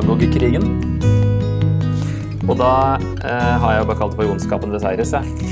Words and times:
og 0.00 0.06
Magog-krigen. 0.08 0.64
Og 2.48 2.54
da 2.56 2.96
eh, 2.96 3.56
har 3.60 3.74
jeg 3.74 3.88
bare 3.88 3.98
kalt 3.98 4.14
det 4.14 4.20
for 4.20 4.32
ondskapen 4.32 4.72
Deseires, 4.72 5.12
jeg. 5.12 5.48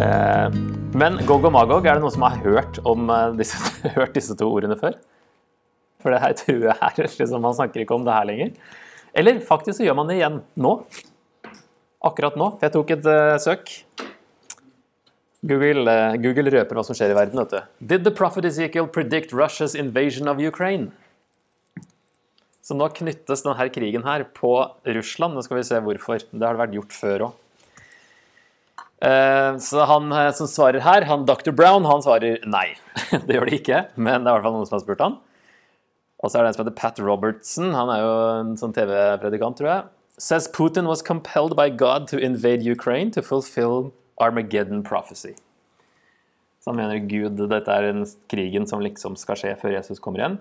Eh, 0.00 0.54
men 0.96 1.18
Gog 1.28 1.44
og 1.44 1.52
Magog, 1.52 1.84
er 1.84 1.98
det 1.98 2.04
noen 2.04 2.14
som 2.14 2.24
har 2.24 2.38
hørt, 2.40 2.80
om, 2.88 3.10
eh, 3.12 3.34
disse, 3.36 3.58
hørt 3.98 4.16
disse 4.16 4.36
to 4.38 4.48
ordene 4.48 4.78
før? 4.80 4.96
For 6.00 6.14
det 6.14 6.22
her 6.22 6.36
tror 6.40 6.64
jeg 6.70 6.76
er 6.88 7.10
liksom, 7.20 7.44
Man 7.44 7.58
snakker 7.58 7.84
ikke 7.84 7.98
om 7.98 8.06
det 8.08 8.16
her 8.16 8.30
lenger. 8.30 8.56
Eller 9.12 9.42
faktisk 9.44 9.80
så 9.80 9.86
gjør 9.86 9.98
man 10.00 10.08
det 10.08 10.18
igjen 10.22 10.40
nå. 10.56 10.72
Akkurat 12.02 12.38
nå. 12.40 12.48
Jeg 12.64 12.72
tok 12.74 12.96
et 12.96 13.06
uh, 13.06 13.36
søk. 13.38 13.76
Google, 15.46 15.84
uh, 15.84 16.16
Google 16.22 16.50
røper 16.54 16.80
hva 16.80 16.86
som 16.86 16.96
skjer 16.96 17.12
i 17.12 17.18
verden. 17.18 17.44
vet 17.44 17.52
du. 17.52 17.86
Did 17.92 18.08
the 18.08 18.10
prophet 18.10 18.48
Ezekiel 18.48 18.88
predict 18.88 19.36
Russia's 19.36 19.76
invasion 19.78 20.32
of 20.32 20.40
Ukraine? 20.40 20.90
Så 22.62 22.76
nå 22.78 22.86
knyttes 22.94 23.42
denne 23.42 23.68
krigen 23.74 24.04
her 24.06 24.22
på 24.36 24.54
Russland. 24.86 25.34
Nå 25.34 25.42
skal 25.42 25.58
vi 25.58 25.64
se 25.66 25.80
hvorfor. 25.82 26.22
Det 26.30 26.46
har 26.46 26.54
det 26.54 26.62
vært 26.62 26.76
gjort 26.76 26.94
før 26.94 27.24
òg. 27.26 27.38
Så 29.66 29.82
han 29.90 30.12
som 30.38 30.46
svarer 30.46 30.84
her, 30.84 31.08
han 31.08 31.24
Dr. 31.26 31.50
Brown, 31.50 31.88
han 31.90 32.04
svarer 32.04 32.38
nei. 32.46 32.68
Det 33.26 33.34
gjør 33.34 33.48
de 33.50 33.58
ikke, 33.58 33.80
men 33.98 34.22
det 34.22 34.30
er 34.30 34.36
i 34.36 34.36
hvert 34.36 34.46
fall 34.46 34.54
noen 34.54 34.68
som 34.68 34.76
har 34.76 34.84
spurt 34.84 35.02
han. 35.02 35.16
Og 36.22 36.30
så 36.30 36.38
er 36.38 36.44
det 36.44 36.52
en 36.52 36.54
som 36.54 36.62
heter 36.62 36.78
Pat 36.78 37.00
Robertson. 37.02 37.72
Han 37.74 37.90
er 37.90 38.04
jo 38.04 38.12
en 38.36 38.54
sånn 38.60 38.76
TV-predikant, 38.76 39.58
tror 39.58 39.70
jeg. 39.72 39.90
Says 40.22 40.46
Putin 40.46 40.86
was 40.86 41.02
compelled 41.02 41.56
by 41.58 41.66
God 41.66 42.06
to 42.12 42.20
invade 42.22 42.62
Ukraine 42.62 43.10
to 43.10 43.26
fulfill 43.26 43.90
Armageddon 44.22 44.84
prophecy. 44.86 45.34
Så 46.62 46.70
han 46.70 46.78
mener 46.78 47.02
Gud, 47.10 47.42
dette 47.50 47.74
er 47.74 47.88
den 47.88 48.06
krigen 48.30 48.70
som 48.70 48.84
liksom 48.86 49.18
skal 49.18 49.40
skje 49.40 49.56
før 49.58 49.74
Jesus 49.80 49.98
kommer 49.98 50.22
igjen 50.22 50.38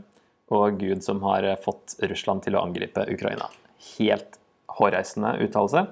og 0.52 0.78
Gud 0.82 1.04
som 1.06 1.22
har 1.26 1.48
fått 1.64 1.98
Russland 2.04 2.46
til 2.46 2.58
å 2.58 2.66
angripe 2.66 3.08
Ukraina. 3.10 3.50
Helt 3.96 4.38
hårreisende 4.78 5.38
uttalelse. 5.46 5.88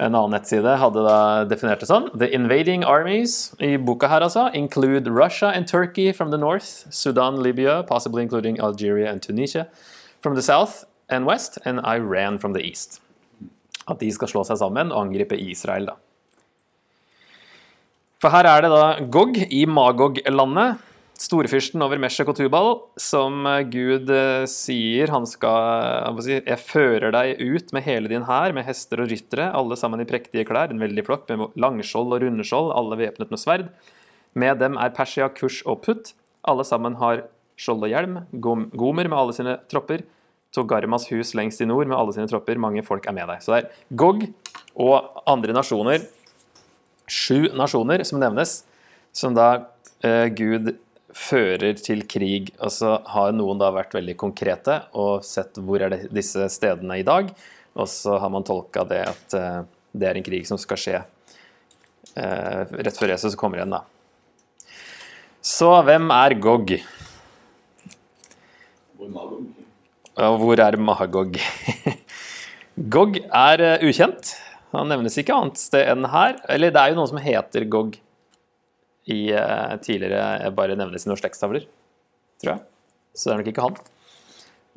En 0.00 0.14
annen 0.14 0.32
nettside 0.32 0.76
hadde 0.80 1.02
da 1.04 1.44
definert 1.50 1.82
det 1.82 1.88
sånn. 1.90 2.08
The 2.16 2.30
invading 2.34 2.84
armies 2.86 3.52
i 3.60 3.74
boka 3.76 4.08
her 4.08 4.24
altså 4.24 4.46
include 4.56 5.10
Russia 5.10 5.50
and 5.50 5.68
Turkey 5.68 6.12
from 6.12 6.30
the 6.30 6.38
north, 6.38 6.86
Sudan, 6.90 7.42
Libya, 7.42 7.82
possibly 7.82 8.22
including 8.22 8.60
Algeria 8.60 9.10
and 9.10 9.20
Tunisia 9.20 9.66
from 10.20 10.36
the 10.36 10.42
south 10.42 10.84
and 11.10 11.26
west, 11.26 11.58
and 11.64 11.80
Iran 11.84 12.38
from 12.38 12.54
the 12.54 12.62
east. 12.62 13.00
At 13.88 13.98
de 13.98 14.12
skal 14.14 14.30
slå 14.30 14.44
seg 14.46 14.60
sammen 14.60 14.92
og 14.92 15.08
angripe 15.08 15.36
Israel, 15.36 15.90
da. 15.90 15.98
For 18.20 18.30
her 18.30 18.46
er 18.46 18.62
det 18.62 18.70
da 18.70 18.84
Gog 19.08 19.38
i 19.40 19.64
Magog-landet 19.66 20.80
storfyrsten 21.20 21.82
over 21.84 22.00
Meshek 22.00 22.30
og 22.32 22.36
Tubal, 22.38 22.70
som 23.00 23.44
eh, 23.48 23.64
Gud 23.68 24.10
eh, 24.14 24.46
sier 24.48 25.12
han 25.12 25.26
skal 25.28 26.20
si, 26.24 26.38
Jeg 26.38 26.60
fører 26.64 27.12
deg 27.14 27.42
ut 27.42 27.74
med 27.76 27.84
hele 27.84 28.10
din 28.12 28.24
hær, 28.28 28.54
med 28.56 28.64
hester 28.68 29.02
og 29.04 29.10
ryttere, 29.12 29.50
alle 29.56 29.76
sammen 29.76 30.00
i 30.00 30.08
prektige 30.08 30.46
klær, 30.48 30.72
en 30.72 30.80
veldig 30.80 31.04
flokk 31.06 31.28
med 31.30 31.58
langskjold 31.60 32.16
og 32.16 32.24
rundeskjold, 32.24 32.72
alle 32.76 33.00
væpnet 33.02 33.34
med 33.34 33.42
sverd. 33.42 33.68
Med 34.38 34.62
dem 34.62 34.78
er 34.80 34.94
Persia, 34.96 35.28
Kush 35.34 35.66
og 35.68 35.82
Put. 35.84 36.14
Alle 36.48 36.64
sammen 36.64 36.96
har 37.00 37.26
skjold 37.60 37.84
og 37.84 37.92
hjelm. 37.92 38.20
Gomer 38.40 39.08
med 39.10 39.18
alle 39.18 39.34
sine 39.36 39.58
tropper. 39.68 40.04
Togarmas 40.54 41.08
hus 41.10 41.34
lengst 41.38 41.60
i 41.62 41.66
nord 41.68 41.90
med 41.90 41.98
alle 41.98 42.14
sine 42.14 42.30
tropper. 42.30 42.58
Mange 42.62 42.84
folk 42.86 43.06
er 43.10 43.16
med 43.16 43.28
deg. 43.30 43.42
Så 43.42 43.52
det 43.52 43.58
er 43.60 43.96
Gog 43.98 44.22
og 44.80 45.22
andre 45.28 45.54
nasjoner, 45.54 46.06
sju 47.10 47.50
nasjoner 47.58 48.04
som 48.06 48.22
nevnes, 48.22 48.60
som 49.12 49.34
da 49.34 49.48
eh, 50.06 50.30
Gud 50.30 50.72
fører 51.16 51.78
til 51.80 52.04
krig. 52.08 52.50
Og 52.60 52.72
så 52.74 52.96
har 53.12 53.32
noen 53.36 53.60
da 53.60 53.70
vært 53.74 53.94
veldig 53.96 54.16
konkrete 54.20 54.80
og 54.98 55.24
sett 55.26 55.58
hvor 55.60 55.82
er 55.82 55.92
det 55.94 56.00
disse 56.14 56.48
stedene 56.52 57.00
i 57.00 57.06
dag. 57.06 57.30
Og 57.78 57.88
så 57.90 58.18
har 58.20 58.32
man 58.32 58.46
tolka 58.46 58.84
det 58.88 59.02
at 59.08 59.36
uh, 59.38 59.62
det 59.92 60.08
er 60.08 60.18
en 60.18 60.26
krig 60.26 60.46
som 60.48 60.58
skal 60.60 60.80
skje 60.80 61.00
uh, 61.00 62.62
rett 62.66 62.98
før 62.98 63.14
Jesus 63.14 63.38
kommer 63.38 63.60
igjen, 63.60 63.76
da. 63.76 63.84
Så 65.40 65.70
hvem 65.86 66.10
er 66.12 66.36
Gog? 66.42 66.74
Og 70.20 70.36
hvor 70.42 70.60
er 70.60 70.76
Mahagog? 70.76 71.38
Gog 72.94 73.16
er 73.24 73.64
uh, 73.64 73.86
ukjent. 73.86 74.34
Han 74.74 74.90
nevnes 74.90 75.16
ikke 75.18 75.34
annet 75.34 75.58
sted 75.58 75.88
enn 75.90 76.06
her. 76.12 76.36
Eller 76.50 76.74
det 76.74 76.82
er 76.82 76.92
jo 76.92 77.00
noen 77.00 77.10
som 77.10 77.22
heter 77.22 77.66
Gog 77.70 77.96
i 79.10 79.20
uh, 79.34 79.76
tidligere 79.82 80.50
bare 80.56 80.76
nevnes 80.78 81.06
i 81.06 81.10
noen 81.10 81.20
slektstavler, 81.20 81.66
tror 82.42 82.54
jeg. 82.54 82.62
Så 83.14 83.28
det 83.28 83.34
er 83.34 83.40
nok 83.42 83.50
ikke 83.52 83.64
han. 83.66 83.78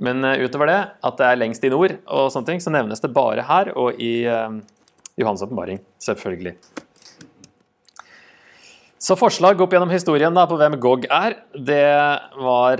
Men 0.03 0.25
uh, 0.25 0.37
utover 0.41 0.71
det, 0.71 0.79
at 1.09 1.19
det 1.19 1.27
er 1.27 1.41
lengst 1.41 1.65
i 1.65 1.71
nord, 1.73 1.97
og 2.07 2.31
sånne 2.33 2.49
ting, 2.49 2.63
så 2.63 2.73
nevnes 2.73 3.03
det 3.03 3.13
bare 3.15 3.45
her 3.49 3.73
og 3.77 4.01
i 4.01 4.13
uh, 4.25 4.57
Johans 5.19 5.45
åpenbaring, 5.45 5.83
selvfølgelig. 6.01 6.57
Så 9.03 9.19
forslag 9.19 9.59
opp 9.59 9.73
gjennom 9.75 9.91
historien 9.91 10.35
da, 10.35 10.47
på 10.47 10.57
hvem 10.59 10.79
Gog 10.81 11.09
er, 11.11 11.41
det 11.59 11.83
var 12.39 12.79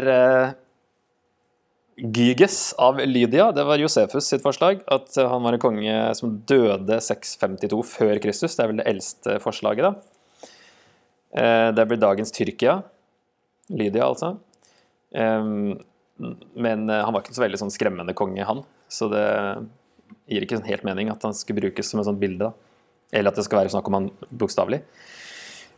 Gyges 1.98 2.74
av 2.82 2.98
Lydia. 3.06 3.52
Det 3.52 3.64
var 3.68 3.78
Josefus 3.78 4.26
sitt 4.32 4.42
forslag. 4.42 4.82
At 4.92 5.14
han 5.18 5.44
var 5.44 5.56
en 5.56 5.62
konge 5.62 5.98
som 6.18 6.40
døde 6.50 6.98
652 7.04 7.84
før 7.86 8.22
Kristus. 8.24 8.56
Det 8.56 8.64
er 8.64 8.72
vel 8.72 8.82
det 8.82 8.88
eldste 8.90 9.38
forslaget, 9.44 9.86
da. 9.86 10.13
Eh, 11.34 11.70
det 11.76 11.86
blir 11.90 12.02
dagens 12.02 12.34
Tyrkia. 12.34 12.82
Lydia, 13.74 14.06
altså. 14.06 14.36
Men 15.14 16.90
eh, 16.90 17.04
han 17.04 17.14
var 17.14 17.22
ikke 17.24 17.36
så 17.36 17.46
veldig 17.46 17.62
sånn 17.62 17.74
skremmende 17.74 18.16
konge, 18.18 18.46
han. 18.46 18.64
Så 18.92 19.10
det 19.12 19.26
gir 20.30 20.46
ikke 20.46 20.60
sånn 20.60 20.70
helt 20.70 20.86
mening 20.88 21.12
at 21.14 21.24
han 21.26 21.36
skulle 21.38 21.64
brukes 21.64 21.90
som 21.90 22.02
et 22.02 22.10
sånt 22.10 22.22
bilde. 22.22 22.52
Eller 23.14 23.32
at 23.32 23.40
det 23.40 23.46
skal 23.48 23.64
være 23.64 23.74
snakk 23.74 23.90
om 23.90 23.98
han 24.00 24.10
bokstavelig. 24.30 24.82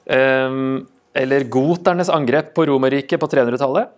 Eller 0.06 1.48
goternes 1.52 2.12
angrep 2.14 2.54
på 2.56 2.68
Romerriket 2.70 3.20
på 3.20 3.30
300-tallet. 3.32 3.92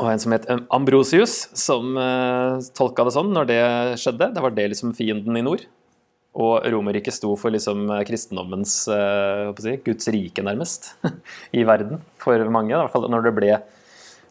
Og 0.00 0.08
en 0.08 0.22
som 0.22 0.32
het 0.32 0.46
Ambrosius, 0.72 1.50
som 1.56 1.92
uh, 1.98 2.56
tolka 2.76 3.04
det 3.04 3.12
sånn 3.12 3.34
når 3.36 3.48
det 3.50 3.60
skjedde. 4.00 4.30
Det 4.32 4.44
var 4.44 4.54
det 4.56 4.70
liksom 4.72 4.94
fienden 4.96 5.36
i 5.36 5.44
nord. 5.44 5.66
Og 6.38 6.62
Romerriket 6.70 7.16
sto 7.16 7.32
for 7.38 7.50
liksom 7.50 7.88
eh, 7.90 8.04
kristendommens 8.06 8.74
uh, 8.86 9.50
si, 9.58 9.74
Guds 9.86 10.06
rike, 10.14 10.44
nærmest, 10.46 10.92
i 11.58 11.64
verden 11.66 12.02
for 12.22 12.38
mange. 12.54 12.70
I 12.74 12.78
hvert 12.78 12.94
fall 12.94 13.08
når 13.10 13.26
det 13.26 13.32
ble, 13.34 13.52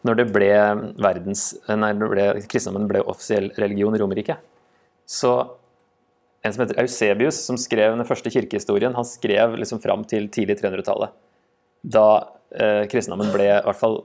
når 0.08 0.20
det 0.22 0.28
ble 0.32 0.52
verdens, 0.96 1.50
nei, 1.68 1.92
når 1.96 2.14
ble, 2.14 2.26
kristendommen 2.48 2.88
ble 2.88 3.04
offisiell 3.04 3.50
religion 3.60 3.96
i 3.96 4.00
Romerriket. 4.00 4.40
Så 5.04 5.34
en 6.40 6.54
som 6.54 6.64
heter 6.64 6.80
Eusebius, 6.80 7.42
som 7.44 7.58
skrev 7.60 7.98
den 7.98 8.08
første 8.08 8.32
kirkehistorien, 8.32 8.94
han 8.96 9.04
skrev 9.04 9.58
liksom 9.60 9.82
fram 9.82 10.06
til 10.08 10.30
tidlig 10.32 10.56
300-tallet. 10.62 11.12
Da 11.84 12.06
eh, 12.56 12.86
kristendommen 12.88 13.32
ble 13.34 13.50
i 13.50 13.60
hvert 13.66 13.80
fall 13.80 14.00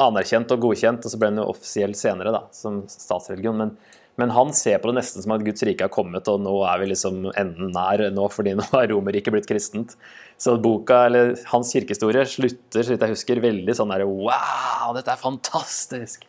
anerkjent 0.00 0.52
og 0.52 0.60
godkjent, 0.66 1.04
og 1.04 1.12
så 1.12 1.20
ble 1.20 1.30
den 1.32 1.40
jo 1.40 1.48
offisiell 1.52 1.96
senere 1.96 2.34
da, 2.36 2.42
som 2.56 2.82
statsreligion. 2.88 3.62
Men 3.62 3.72
men 4.18 4.32
han 4.34 4.50
ser 4.56 4.80
på 4.80 4.90
det 4.90 4.98
nesten 4.98 5.24
som 5.24 5.32
at 5.34 5.44
Guds 5.44 5.62
rike 5.66 5.86
har 5.86 5.92
kommet, 5.92 6.26
og 6.28 6.42
nå 6.42 6.52
er 6.68 6.80
vi 6.82 6.90
liksom 6.90 7.22
enden 7.30 7.70
nær 7.74 8.02
nå, 8.12 8.26
fordi 8.32 8.56
nå 8.58 8.66
er 8.76 8.90
Romerriket 8.92 9.32
blitt 9.34 9.48
kristent. 9.48 9.94
Så 10.40 10.56
boka, 10.60 11.04
eller 11.08 11.36
hans 11.52 11.70
kirkehistorie 11.74 12.26
slutter, 12.28 12.82
så 12.82 12.94
vidt 12.94 13.04
jeg 13.06 13.14
husker, 13.14 13.42
veldig 13.44 13.76
sånn 13.76 13.92
der 13.94 14.04
Wow, 14.08 14.90
dette 14.96 15.14
er 15.14 15.20
fantastisk! 15.20 16.26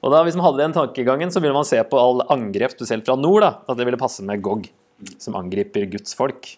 Og 0.00 0.14
da, 0.14 0.22
Hvis 0.24 0.38
man 0.38 0.46
hadde 0.48 0.62
den 0.62 0.74
tankegangen, 0.74 1.30
så 1.30 1.42
ville 1.44 1.54
man 1.54 1.68
se 1.68 1.78
på 1.84 2.00
all 2.00 2.24
angrep, 2.32 2.72
spesielt 2.72 3.04
fra 3.06 3.18
nord, 3.20 3.44
da, 3.44 3.52
at 3.68 3.78
det 3.78 3.86
ville 3.86 4.00
passe 4.00 4.24
med 4.26 4.40
Gog, 4.42 4.70
som 5.20 5.36
angriper 5.36 5.84
Guds 5.92 6.16
folk. 6.16 6.54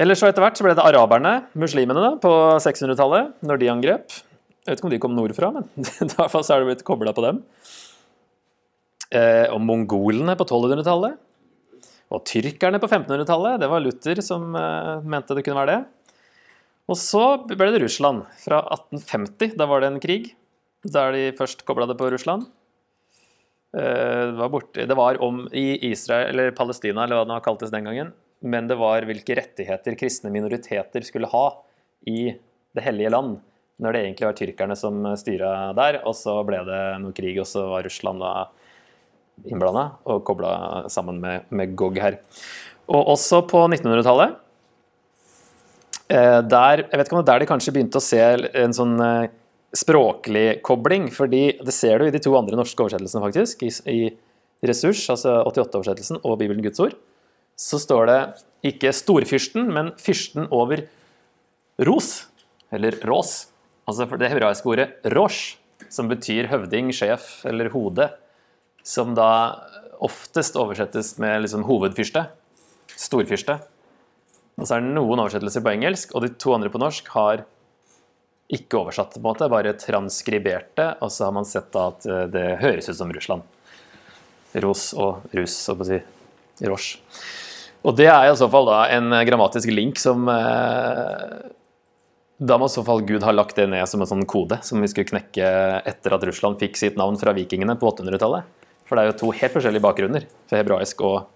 Eller 0.00 0.16
så 0.16 0.30
etter 0.30 0.44
hvert 0.44 0.56
så 0.56 0.64
ble 0.64 0.76
det 0.78 0.86
araberne, 0.86 1.40
muslimene, 1.58 2.00
da, 2.00 2.14
på 2.22 2.30
600-tallet, 2.62 3.34
når 3.44 3.60
de 3.60 3.72
angrep. 3.74 4.20
Jeg 4.62 4.70
vet 4.70 4.80
ikke 4.80 4.88
om 4.88 4.94
de 4.94 5.02
kom 5.02 5.16
nordfra, 5.18 5.50
men 5.58 5.66
i 6.06 6.14
hvert 6.14 6.32
fall 6.32 6.46
så 6.46 6.54
er 6.54 6.62
det 6.62 6.70
blitt 6.70 6.86
kobla 6.86 7.12
på 7.16 7.26
dem 7.26 7.42
eh, 9.14 9.46
og 9.50 9.60
mongolene 9.64 10.36
på 10.38 10.46
1200-tallet. 10.46 11.18
Og 12.10 12.24
tyrkerne 12.26 12.80
på 12.82 12.88
1500-tallet. 12.90 13.60
Det 13.62 13.70
var 13.70 13.82
Luther 13.84 14.22
som 14.24 14.54
eh, 14.58 14.94
mente 15.06 15.36
det 15.36 15.44
kunne 15.46 15.62
være 15.62 15.76
det. 15.76 15.80
Og 16.90 16.98
så 16.98 17.24
ble 17.46 17.70
det 17.70 17.84
Russland 17.84 18.24
fra 18.42 18.64
1850. 18.66 19.54
Da 19.58 19.68
var 19.70 19.82
det 19.82 19.92
en 19.92 20.02
krig 20.02 20.32
der 20.82 21.12
de 21.14 21.28
først 21.36 21.62
kobla 21.68 21.86
det 21.86 21.98
på 22.00 22.08
Russland. 22.10 22.48
Eh, 23.76 24.24
det 24.32 24.38
var, 24.40 24.50
borte, 24.50 24.86
det 24.86 24.96
var 24.98 25.20
om 25.22 25.44
i 25.52 25.92
Israel, 25.92 26.32
eller 26.32 26.56
Palestina, 26.56 27.04
eller 27.04 27.20
hva 27.20 27.28
det 27.28 27.44
kaltes 27.46 27.70
den 27.70 27.86
gangen. 27.86 28.12
Men 28.40 28.66
det 28.70 28.78
var 28.80 29.04
hvilke 29.06 29.36
rettigheter 29.36 29.98
kristne 30.00 30.32
minoriteter 30.32 31.04
skulle 31.06 31.30
ha 31.30 31.46
i 32.08 32.32
Det 32.70 32.84
hellige 32.86 33.10
land. 33.10 33.40
Når 33.82 33.92
det 33.92 34.00
egentlig 34.04 34.26
var 34.28 34.36
tyrkerne 34.38 34.74
som 34.78 35.06
styra 35.18 35.72
der. 35.74 35.96
Og 36.06 36.14
så 36.14 36.36
ble 36.46 36.60
det 36.68 36.82
noe 37.02 37.14
krig, 37.16 37.34
og 37.42 37.48
så 37.50 37.64
var 37.66 37.82
Russland 37.82 38.22
da 38.22 38.44
innblanda 39.48 39.86
og 40.10 40.22
kobla 40.26 40.52
sammen 40.92 41.20
med, 41.22 41.48
med, 41.48 41.74
GOG 41.78 42.00
her. 42.02 42.20
Og 42.90 43.12
også 43.14 43.42
på 43.48 43.64
1900-tallet. 43.68 44.38
Eh, 46.10 46.40
der, 46.42 46.84
jeg 46.86 46.98
vet 46.98 47.06
ikke 47.06 47.16
om 47.16 47.22
det 47.22 47.28
er 47.28 47.32
der 47.32 47.44
de 47.44 47.50
kanskje 47.50 47.74
begynte 47.76 48.00
å 48.00 48.04
se 48.04 48.20
en 48.64 48.74
sånn 48.74 48.96
eh, 49.04 49.30
språklig 49.76 50.60
kobling, 50.66 51.06
fordi 51.14 51.44
det 51.62 51.74
ser 51.74 52.00
du 52.00 52.08
i 52.08 52.14
de 52.14 52.22
to 52.22 52.34
andre 52.38 52.58
norske 52.58 52.82
oversettelsene, 52.82 53.22
faktisk. 53.22 53.62
I, 53.62 53.70
i 53.86 54.66
Ressurs, 54.66 55.04
altså 55.12 55.38
88-oversettelsen, 55.48 56.20
og 56.24 56.40
Bibelen 56.40 56.64
Guds 56.64 56.82
ord, 56.82 56.96
så 57.60 57.78
står 57.80 58.10
det 58.10 58.18
ikke 58.72 58.92
storfyrsten, 58.96 59.68
men 59.72 59.92
fyrsten 60.00 60.48
over 60.54 60.82
Ros, 61.86 62.26
eller 62.74 62.98
Rås. 63.06 63.50
Altså 63.88 64.06
det 64.20 64.30
hebraiske 64.30 64.68
ordet 64.68 64.88
rosh, 65.14 65.56
som 65.90 66.10
betyr 66.10 66.48
høvding, 66.50 66.92
sjef 66.94 67.40
eller 67.48 67.70
hode, 67.72 68.06
som 68.90 69.14
da 69.14 69.30
oftest 70.02 70.58
oversettes 70.58 71.14
med 71.22 71.44
liksom 71.44 71.64
hovedfyrste. 71.68 72.26
Storfyrste. 72.96 73.60
Og 74.60 74.66
så 74.66 74.76
er 74.76 74.84
det 74.84 74.92
noen 74.96 75.22
oversettelser 75.22 75.64
på 75.64 75.72
engelsk, 75.72 76.14
og 76.14 76.24
de 76.24 76.34
to 76.40 76.52
andre 76.56 76.72
på 76.72 76.80
norsk 76.82 77.08
har 77.14 77.44
ikke 78.50 78.80
oversatt, 78.80 79.14
på 79.14 79.22
en 79.22 79.28
måte, 79.28 79.48
bare 79.52 79.76
transkribert 79.78 80.72
det, 80.78 80.88
og 81.00 81.12
så 81.14 81.28
har 81.28 81.36
man 81.36 81.46
sett 81.46 81.70
da 81.74 81.86
at 81.92 82.06
eh, 82.08 82.26
det 82.32 82.46
høres 82.64 82.90
ut 82.90 82.98
som 82.98 83.12
Russland. 83.14 83.46
Ros 84.64 84.88
og 84.98 85.30
rus, 85.36 85.54
så 85.54 85.76
å 85.78 85.86
si. 85.86 86.00
Rosh. 86.66 86.98
Og 87.86 87.94
det 87.96 88.10
er 88.10 88.26
i 88.28 88.36
så 88.36 88.50
fall 88.52 88.66
da 88.68 88.82
en 88.92 89.14
grammatisk 89.24 89.70
link 89.72 89.96
som 89.96 90.26
eh, 90.28 91.38
Da 92.36 92.58
må 92.60 92.66
i 92.68 92.72
så 92.72 92.82
fall 92.84 93.00
Gud 93.08 93.24
ha 93.24 93.32
lagt 93.32 93.56
det 93.56 93.70
ned 93.72 93.88
som 93.88 94.02
en 94.02 94.10
sånn 94.10 94.26
kode 94.28 94.58
som 94.66 94.82
vi 94.82 94.90
skulle 94.90 95.08
knekke 95.08 95.46
etter 95.88 96.16
at 96.16 96.26
Russland 96.28 96.60
fikk 96.60 96.76
sitt 96.76 96.98
navn 97.00 97.16
fra 97.20 97.32
vikingene 97.36 97.78
på 97.80 97.94
800-tallet. 97.94 98.59
For 98.90 98.98
det 98.98 99.04
er 99.04 99.12
jo 99.12 99.18
to 99.20 99.30
helt 99.38 99.54
forskjellige 99.54 99.84
bakgrunner 99.84 100.24
for 100.50 100.58
hebraisk 100.58 101.02
og, 101.06 101.28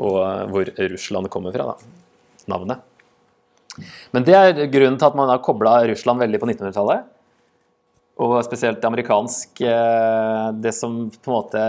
og 0.00 0.20
hvor 0.54 0.70
Russland 0.80 1.28
kommer 1.28 1.52
fra. 1.52 1.74
da, 1.74 2.44
Navnet. 2.48 2.80
Men 4.16 4.24
det 4.24 4.34
er 4.34 4.64
grunnen 4.72 4.96
til 4.96 5.10
at 5.10 5.18
man 5.18 5.28
har 5.28 5.42
kobla 5.44 5.82
Russland 5.90 6.24
veldig 6.24 6.40
på 6.40 6.48
1900-tallet. 6.48 7.04
Og 8.24 8.38
spesielt 8.42 8.82
amerikansk 8.82 9.60
amerikanske 9.60 10.62
Det 10.64 10.72
som 10.74 11.04
på 11.12 11.30
en 11.30 11.36
måte 11.36 11.64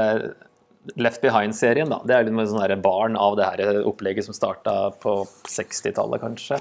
Left 0.96 1.22
Behind-serien, 1.22 1.92
da. 1.92 2.00
Det 2.08 2.16
er 2.16 2.26
litt 2.26 2.50
sånn 2.50 2.82
barn 2.82 3.18
av 3.20 3.36
det 3.38 3.46
her 3.46 3.84
opplegget 3.86 4.26
som 4.26 4.34
starta 4.34 4.90
på 5.04 5.20
60-tallet, 5.46 6.24
kanskje. 6.24 6.58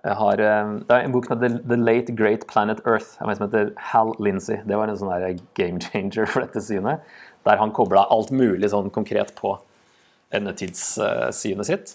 Har, 0.00 0.40
eh, 0.40 0.70
det 0.88 0.94
er 0.94 1.04
en 1.04 1.12
bok 1.12 1.26
som 1.26 1.36
heter 1.36 1.58
The 1.68 1.76
Late 1.76 2.14
Great 2.16 2.46
Planet 2.48 2.80
Earth. 2.86 3.18
En 3.20 3.36
som 3.36 3.50
heter 3.50 3.74
Hal 3.76 4.14
Lindsey. 4.18 4.62
Det 4.64 4.78
var 4.78 4.88
en 4.88 4.96
sånn 4.96 5.40
game 5.58 5.82
changer 5.90 6.24
for 6.30 6.46
dette 6.46 6.62
synet. 6.64 7.04
Der 7.46 7.60
han 7.60 7.72
kobla 7.76 8.04
alt 8.12 8.32
mulig 8.34 8.70
sånn 8.72 8.90
konkret 8.92 9.32
på 9.38 9.54
endetidssynet 10.36 11.68
sitt. 11.68 11.94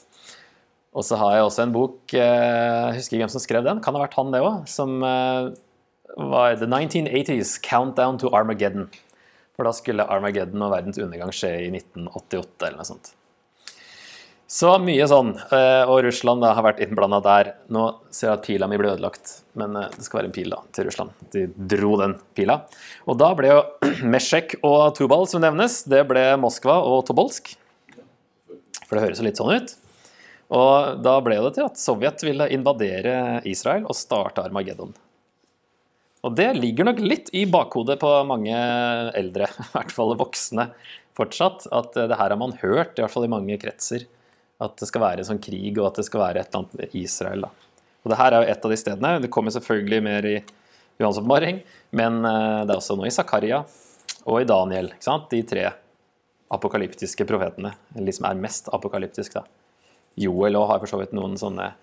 Og 0.95 1.03
så 1.03 1.19
har 1.19 1.35
jeg 1.35 1.47
også 1.47 1.65
en 1.65 1.73
bok 1.75 2.13
eh, 2.15 2.23
Jeg 2.23 2.99
husker 2.99 3.17
ikke 3.17 3.25
hvem 3.25 3.33
som 3.33 3.43
skrev 3.43 3.65
den. 3.67 3.81
Kan 3.83 3.97
ha 3.97 4.03
vært 4.05 4.15
han, 4.19 4.31
det 4.31 4.41
òg. 4.43 4.63
Som 4.71 5.03
eh, 5.03 5.51
var 6.15 6.55
The 6.61 6.69
1980s 6.69 7.57
Countdown 7.65 8.19
to 8.23 8.31
Armageddon. 8.35 8.87
For 9.55 9.67
da 9.67 9.75
skulle 9.75 10.07
Armageddon 10.11 10.63
og 10.65 10.73
verdens 10.73 10.99
undergang 10.99 11.31
skje 11.35 11.51
i 11.67 11.69
1988 11.73 12.67
eller 12.67 12.79
noe 12.79 12.87
sånt. 12.87 13.11
Så 14.47 14.75
mye 14.77 15.05
sånn. 15.09 15.31
Eh, 15.33 15.89
og 15.89 16.03
Russland 16.05 16.43
da 16.45 16.51
har 16.53 16.65
vært 16.67 16.81
innblanda 16.85 17.17
der. 17.25 17.51
Nå 17.73 17.85
ser 18.13 18.29
jeg 18.29 18.37
at 18.37 18.45
pila 18.45 18.69
mi 18.69 18.77
ble 18.77 18.91
ødelagt, 18.93 19.39
men 19.57 19.73
det 19.73 20.05
skal 20.05 20.21
være 20.21 20.29
en 20.29 20.35
pil 20.35 20.53
da, 20.53 20.59
til 20.75 20.85
Russland. 20.89 21.15
De 21.33 21.47
dro 21.73 21.95
den 22.01 22.13
pila. 22.37 22.59
Og 23.09 23.17
da 23.21 23.31
ble 23.37 23.49
jo 23.51 23.61
Meshek 24.13 24.59
og 24.61 24.93
Tubal, 24.97 25.25
som 25.31 25.41
nevnes, 25.43 25.81
det 25.89 26.03
ble 26.09 26.27
Moskva 26.41 26.77
og 26.85 27.07
Tobolsk. 27.09 27.55
For 28.85 28.97
det 28.97 29.07
høres 29.07 29.21
jo 29.21 29.25
litt 29.25 29.41
sånn 29.41 29.55
ut. 29.55 29.75
Og 30.53 31.01
da 31.01 31.15
ble 31.25 31.39
det 31.41 31.55
til 31.55 31.65
at 31.65 31.81
Sovjet 31.81 32.21
ville 32.25 32.51
invadere 32.53 33.41
Israel 33.49 33.87
og 33.89 33.97
starte 33.97 34.43
Armageddon. 34.45 34.93
Og 36.25 36.33
det 36.37 36.51
ligger 36.57 36.87
nok 36.87 37.01
litt 37.01 37.29
i 37.37 37.45
bakhodet 37.49 37.99
på 38.01 38.11
mange 38.29 38.57
eldre, 39.17 39.49
i 39.65 39.71
hvert 39.73 39.93
fall 39.93 40.13
voksne 40.17 40.69
fortsatt, 41.15 41.67
at 41.71 41.95
det 41.95 42.17
her 42.17 42.33
har 42.33 42.39
man 42.39 42.57
hørt, 42.61 42.97
i 42.97 43.03
hvert 43.03 43.13
fall 43.13 43.27
i 43.27 43.31
mange 43.31 43.57
kretser. 43.61 44.05
At 44.63 44.77
det 44.79 44.87
skal 44.87 45.03
være 45.03 45.23
en 45.23 45.29
sånn 45.29 45.41
krig, 45.43 45.73
og 45.79 45.89
at 45.89 45.99
det 45.99 46.05
skal 46.07 46.23
være 46.23 46.43
et 46.43 46.49
eller 46.49 46.63
annet 46.63 46.77
med 46.79 46.99
Israel. 47.01 47.47
da. 47.47 47.49
Og 48.05 48.11
det 48.11 48.19
her 48.19 48.35
er 48.35 48.43
jo 48.43 48.53
et 48.53 48.67
av 48.67 48.71
de 48.71 48.77
stedene. 48.79 49.13
Det 49.23 49.31
kommer 49.33 49.51
selvfølgelig 49.51 50.01
mer 50.05 50.27
i 50.29 50.35
Johans 51.01 51.19
oppmaring, 51.19 51.59
men 51.97 52.21
eh, 52.23 52.61
det 52.63 52.71
er 52.71 52.77
også 52.77 52.95
nå 52.95 53.07
i 53.07 53.13
Zakaria 53.13 53.63
og 54.25 54.39
i 54.39 54.47
Daniel. 54.47 54.93
ikke 54.93 55.09
sant? 55.09 55.27
De 55.31 55.41
tre 55.47 55.65
apokalyptiske 56.55 57.25
profetene, 57.27 57.73
eller 57.95 58.11
de 58.11 58.15
som 58.15 58.29
er 58.29 58.39
mest 58.39 58.69
apokalyptiske. 58.73 59.41
da. 59.41 59.89
Joel 60.15 60.55
òg 60.55 60.69
har 60.69 60.79
for 60.83 60.93
så 60.93 61.01
vidt 61.01 61.15
noen 61.17 61.35
sånne 61.39 61.73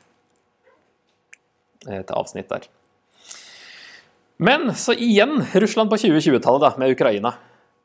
et 1.89 2.07
eh, 2.07 2.17
avsnitt 2.17 2.49
der. 2.53 2.69
Men 4.43 4.73
så 4.79 4.95
igjen 4.95 5.43
Russland 5.55 5.91
på 5.91 5.99
2020-tallet, 6.03 6.63
da, 6.65 6.71
med 6.81 6.95
Ukraina. 6.95 7.35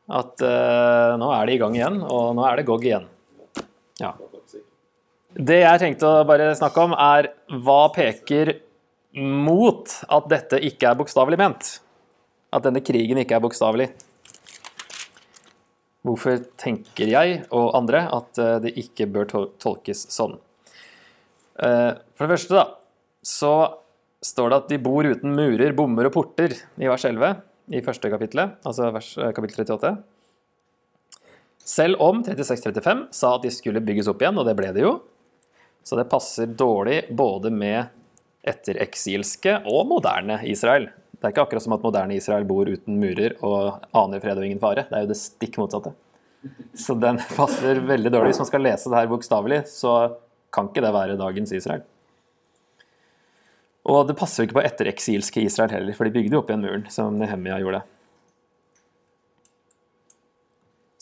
At 0.07 0.39
uh, 0.39 1.17
nå 1.19 1.27
er 1.35 1.49
de 1.49 1.57
i 1.57 1.59
gang 1.59 1.75
igjen, 1.75 1.99
og 2.01 2.31
nå 2.37 2.45
er 2.47 2.57
det 2.57 2.65
GOG 2.69 2.85
igjen. 2.87 3.07
Ja. 3.99 4.13
Det 5.35 5.59
jeg 5.59 5.79
tenkte 5.81 6.07
å 6.07 6.25
bare 6.27 6.53
snakke 6.55 6.85
om, 6.87 6.93
er 6.95 7.33
hva 7.65 7.89
peker 7.95 8.53
mot 9.17 9.91
at 10.07 10.29
dette 10.31 10.59
ikke 10.63 10.91
er 10.91 10.99
bokstavelig 10.99 11.39
ment? 11.39 11.71
At 12.55 12.63
denne 12.63 12.79
krigen 12.85 13.19
ikke 13.19 13.35
er 13.35 13.43
bokstavelig? 13.43 13.89
Hvorfor 16.07 16.39
tenker 16.55 17.11
jeg 17.11 17.41
og 17.51 17.73
andre 17.75 18.05
at 18.15 18.39
eh, 18.39 18.53
det 18.63 18.77
ikke 18.79 19.09
bør 19.11 19.27
tolkes 19.59 20.05
sånn? 20.13 20.37
Eh, 21.59 21.91
for 22.15 22.23
det 22.23 22.37
første, 22.37 22.55
da, 22.55 22.63
så 23.25 23.51
står 24.23 24.49
det 24.53 24.59
at 24.61 24.71
de 24.71 24.79
bor 24.81 25.03
uten 25.03 25.35
murer, 25.35 25.75
bommer 25.75 26.07
og 26.07 26.15
porter 26.15 26.55
i 26.79 26.87
vers 26.87 27.03
11 27.09 27.41
i 27.75 27.83
første 27.83 28.11
kapittelet, 28.13 28.55
altså 28.63 28.93
vers, 28.95 29.11
eh, 29.19 29.33
kapittel 29.35 29.65
38. 29.65 29.91
Selv 31.67 31.99
om 31.99 32.23
36-35 32.23 33.09
sa 33.11 33.35
at 33.35 33.43
de 33.43 33.51
skulle 33.51 33.83
bygges 33.83 34.07
opp 34.07 34.23
igjen, 34.23 34.39
og 34.39 34.47
det 34.47 34.55
ble 34.55 34.71
det 34.71 34.87
jo. 34.87 34.95
Så 35.87 35.95
det 35.95 36.09
passer 36.11 36.49
dårlig 36.51 37.05
både 37.15 37.47
med 37.53 37.85
ettereksilske 38.43 39.53
og 39.71 39.85
moderne 39.87 40.41
Israel. 40.51 40.89
Det 41.15 41.23
er 41.23 41.31
ikke 41.31 41.45
akkurat 41.45 41.63
som 41.63 41.75
at 41.77 41.85
moderne 41.85 42.17
Israel 42.17 42.43
bor 42.49 42.67
uten 42.67 42.97
murer 42.99 43.37
og 43.39 43.85
aner 43.95 44.19
fred 44.19 44.41
og 44.41 44.43
ingen 44.43 44.59
fare. 44.59 44.83
Det 44.89 44.97
er 44.97 45.05
jo 45.05 45.11
det 45.13 45.19
stikk 45.21 45.55
motsatte. 45.61 45.93
Så 46.75 46.97
den 46.99 47.21
passer 47.39 47.79
veldig 47.79 48.11
dårlig. 48.11 48.33
Hvis 48.33 48.43
man 48.43 48.49
skal 48.51 48.65
lese 48.67 48.91
det 48.91 48.99
her 48.99 49.13
bokstavelig, 49.13 49.61
så 49.71 49.93
kan 50.51 50.67
ikke 50.67 50.83
det 50.83 50.91
være 50.97 51.15
dagens 51.23 51.55
Israel. 51.55 51.87
Og 53.87 54.03
det 54.09 54.17
passer 54.19 54.43
jo 54.43 54.49
ikke 54.49 54.59
på 54.59 54.67
ettereksilske 54.67 55.45
Israel 55.47 55.71
heller, 55.71 55.95
for 55.95 56.03
de 56.03 56.11
bygde 56.19 56.35
jo 56.35 56.43
opp 56.43 56.51
igjen 56.51 56.67
muren, 56.67 56.83
som 56.91 57.15
Nehemia 57.15 57.61
gjorde. 57.63 57.85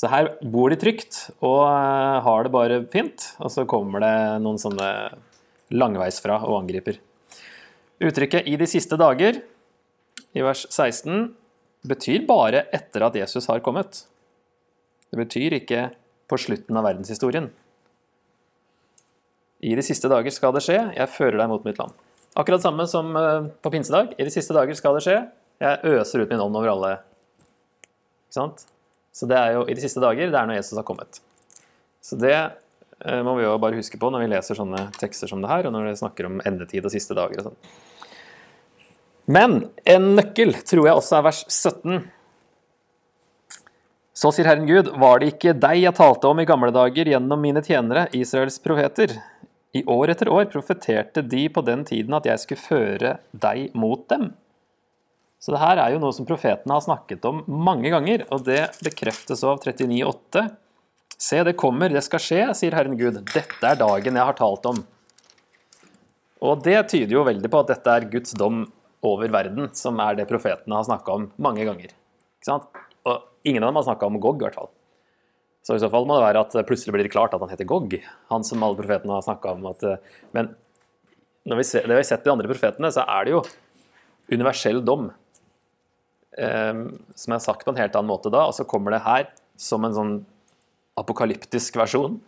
Så 0.06 0.12
her 0.12 0.28
bor 0.54 0.70
de 0.70 0.76
trygt 0.78 1.16
og 1.40 1.64
eh, 1.66 2.20
har 2.22 2.46
det 2.46 2.52
bare 2.54 2.76
fint, 2.94 3.24
og 3.42 3.50
så 3.50 3.64
kommer 3.66 4.04
det 4.04 4.18
noen 4.44 4.60
sånne 4.62 4.90
langveisfra 5.74 6.44
og 6.46 6.60
angriper. 6.60 7.00
Uttrykket 8.06 8.46
'i 8.46 8.54
de 8.62 8.68
siste 8.70 9.00
dager' 9.02 9.40
i 10.38 10.44
vers 10.46 10.62
16 10.70 11.34
betyr 11.90 12.28
bare 12.28 12.68
etter 12.70 13.02
at 13.08 13.18
Jesus 13.18 13.50
har 13.50 13.64
kommet. 13.66 14.04
Det 15.10 15.18
betyr 15.18 15.58
ikke 15.58 15.88
på 16.30 16.38
slutten 16.38 16.78
av 16.78 16.86
verdenshistorien. 16.86 17.50
I 19.66 19.74
de 19.74 19.82
siste 19.90 20.12
dager 20.12 20.30
skal 20.30 20.54
det 20.54 20.62
skje, 20.68 20.78
jeg 20.94 21.14
fører 21.18 21.42
deg 21.42 21.50
mot 21.50 21.66
mitt 21.66 21.82
land. 21.82 21.98
Akkurat 22.38 22.62
samme 22.62 22.86
som 22.86 23.10
eh, 23.18 23.50
på 23.58 23.74
pinsedag. 23.74 24.14
I 24.22 24.30
de 24.30 24.38
siste 24.38 24.54
dager 24.54 24.78
skal 24.78 25.00
det 25.00 25.06
skje, 25.08 25.18
jeg 25.66 25.98
øser 25.98 26.22
ut 26.22 26.30
min 26.30 26.46
ånd 26.46 26.62
over 26.62 26.76
alle. 26.76 26.96
Ikke 28.30 28.38
sant? 28.38 28.68
Så 29.16 29.28
det 29.32 29.38
er 29.40 29.56
jo 29.56 29.64
i 29.64 29.76
de 29.78 29.84
siste 29.84 30.04
dager, 30.04 30.28
det 30.28 30.36
er 30.40 30.50
når 30.50 30.60
Jesus 30.60 30.76
har 30.76 30.88
kommet. 30.88 31.22
Så 32.04 32.18
det 32.20 32.36
eh, 32.36 33.22
må 33.24 33.38
vi 33.38 33.46
jo 33.46 33.56
bare 33.62 33.80
huske 33.80 34.00
på 34.02 34.10
når 34.12 34.26
vi 34.26 34.32
leser 34.34 34.60
sånne 34.60 34.90
tekster 35.00 35.32
som 35.32 35.44
det 35.44 35.52
her, 35.52 35.70
og 35.70 35.76
når 35.76 35.88
vi 35.88 36.00
snakker 36.02 36.28
om 36.28 36.42
endetid 36.44 36.84
og 36.84 36.94
siste 36.94 37.16
dager 37.18 37.40
og 37.40 37.48
sånn. 37.50 37.62
Men 39.26 39.56
en 39.90 40.12
nøkkel 40.20 40.54
tror 40.68 40.90
jeg 40.90 41.00
også 41.00 41.18
er 41.18 41.26
vers 41.30 41.42
17. 41.48 42.04
Så 44.16 44.32
sier 44.32 44.48
Herren 44.48 44.68
Gud, 44.68 44.92
var 45.02 45.20
det 45.20 45.34
ikke 45.34 45.56
deg 45.58 45.82
jeg 45.82 45.98
talte 45.98 46.30
om 46.30 46.40
i 46.40 46.48
gamle 46.48 46.70
dager 46.76 47.10
gjennom 47.10 47.42
mine 47.42 47.64
tjenere, 47.66 48.06
Israels 48.16 48.60
profeter? 48.64 49.16
I 49.76 49.82
år 49.92 50.14
etter 50.14 50.30
år 50.32 50.46
profeterte 50.52 51.24
de 51.26 51.48
på 51.52 51.64
den 51.68 51.84
tiden 51.88 52.16
at 52.16 52.28
jeg 52.30 52.44
skulle 52.44 52.64
føre 52.64 53.18
deg 53.32 53.74
mot 53.76 54.06
dem. 54.12 54.30
Så 55.40 55.54
det 55.54 55.62
her 55.62 55.80
er 55.82 55.94
jo 55.94 56.02
noe 56.02 56.16
som 56.16 56.26
profetene 56.28 56.74
har 56.74 56.84
snakket 56.84 57.26
om 57.30 57.44
mange 57.46 57.92
ganger, 57.94 58.24
og 58.34 58.46
det 58.48 58.64
bekreftes 58.86 59.44
av 59.46 59.60
39,8. 59.62 60.46
Se, 61.16 61.42
det 61.48 61.56
kommer, 61.60 61.94
det 61.94 62.04
skal 62.06 62.22
skje, 62.24 62.42
sier 62.58 62.76
Herren 62.76 62.98
Gud. 63.00 63.22
Dette 63.34 63.70
er 63.70 63.80
dagen 63.80 64.18
jeg 64.18 64.30
har 64.30 64.38
talt 64.38 64.66
om. 64.72 64.82
Og 66.46 66.64
det 66.66 66.80
tyder 66.92 67.14
jo 67.16 67.26
veldig 67.28 67.52
på 67.52 67.62
at 67.62 67.72
dette 67.72 67.94
er 67.94 68.08
Guds 68.12 68.36
dom 68.38 68.66
over 69.06 69.32
verden, 69.32 69.70
som 69.78 70.00
er 70.02 70.18
det 70.18 70.28
profetene 70.30 70.80
har 70.80 70.88
snakka 70.88 71.20
om 71.20 71.28
mange 71.42 71.66
ganger. 71.68 71.94
Ikke 71.94 72.50
sant? 72.50 72.68
Og 73.06 73.24
ingen 73.48 73.64
av 73.64 73.70
dem 73.70 73.80
har 73.80 73.88
snakka 73.88 74.10
om 74.10 74.20
Gog, 74.22 74.42
i 74.42 74.48
hvert 74.48 74.58
fall. 74.58 74.72
Så 75.66 75.78
i 75.78 75.82
så 75.82 75.90
fall 75.90 76.06
må 76.06 76.18
det 76.18 76.26
være 76.28 76.42
at 76.46 76.58
plutselig 76.68 76.94
blir 76.94 77.08
det 77.08 77.14
klart 77.14 77.34
at 77.34 77.42
han 77.42 77.50
heter 77.50 77.70
Gog. 77.70 77.94
Han 78.34 78.46
som 78.46 78.66
alle 78.66 78.78
profetene 78.78 79.16
har 79.18 79.26
snakka 79.26 79.56
om. 79.56 79.70
At, 79.72 79.86
men 80.36 80.52
når 81.46 81.62
vi 81.62 81.68
ser, 81.70 81.86
det 81.86 81.96
vi 81.96 82.02
har 82.02 82.10
sett 82.10 82.26
de 82.26 82.34
andre 82.34 82.50
profetene, 82.50 82.92
så 82.94 83.06
er 83.06 83.26
det 83.26 83.34
jo 83.34 83.46
universell 84.34 84.82
dom 84.86 85.10
eh, 86.38 86.86
som 87.16 87.36
har 87.36 87.44
sagt 87.44 87.66
på 87.66 87.74
en 87.74 87.82
helt 87.82 87.96
annen 87.96 88.12
måte 88.12 88.32
da, 88.34 88.46
og 88.48 88.56
så 88.58 88.68
kommer 88.68 88.96
det 88.96 89.04
her 89.06 89.30
som 89.60 89.86
en 89.88 89.96
sånn 89.96 90.16
apokalyptisk 91.00 91.78
versjon. 91.80 92.20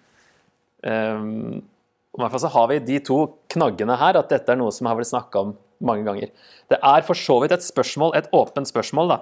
Eh, 0.84 1.22
I 1.24 2.22
hvert 2.22 2.34
fall 2.34 2.44
så 2.46 2.54
har 2.56 2.72
vi 2.72 2.82
de 2.88 3.00
to 3.06 3.22
knaggene 3.54 4.00
her, 4.00 4.20
at 4.20 4.34
dette 4.34 4.54
er 4.54 4.60
noe 4.60 4.74
som 4.76 4.90
har 4.90 4.98
blitt 5.00 5.12
snakka 5.12 5.46
om 5.46 5.56
mange 5.84 6.08
ganger. 6.08 6.32
Det 6.72 6.80
er 6.82 7.06
for 7.06 7.18
så 7.18 7.38
vidt 7.44 7.54
et 7.56 7.66
spørsmål, 7.66 8.16
et 8.18 8.32
åpent 8.36 8.70
spørsmål, 8.70 9.14
da, 9.14 9.22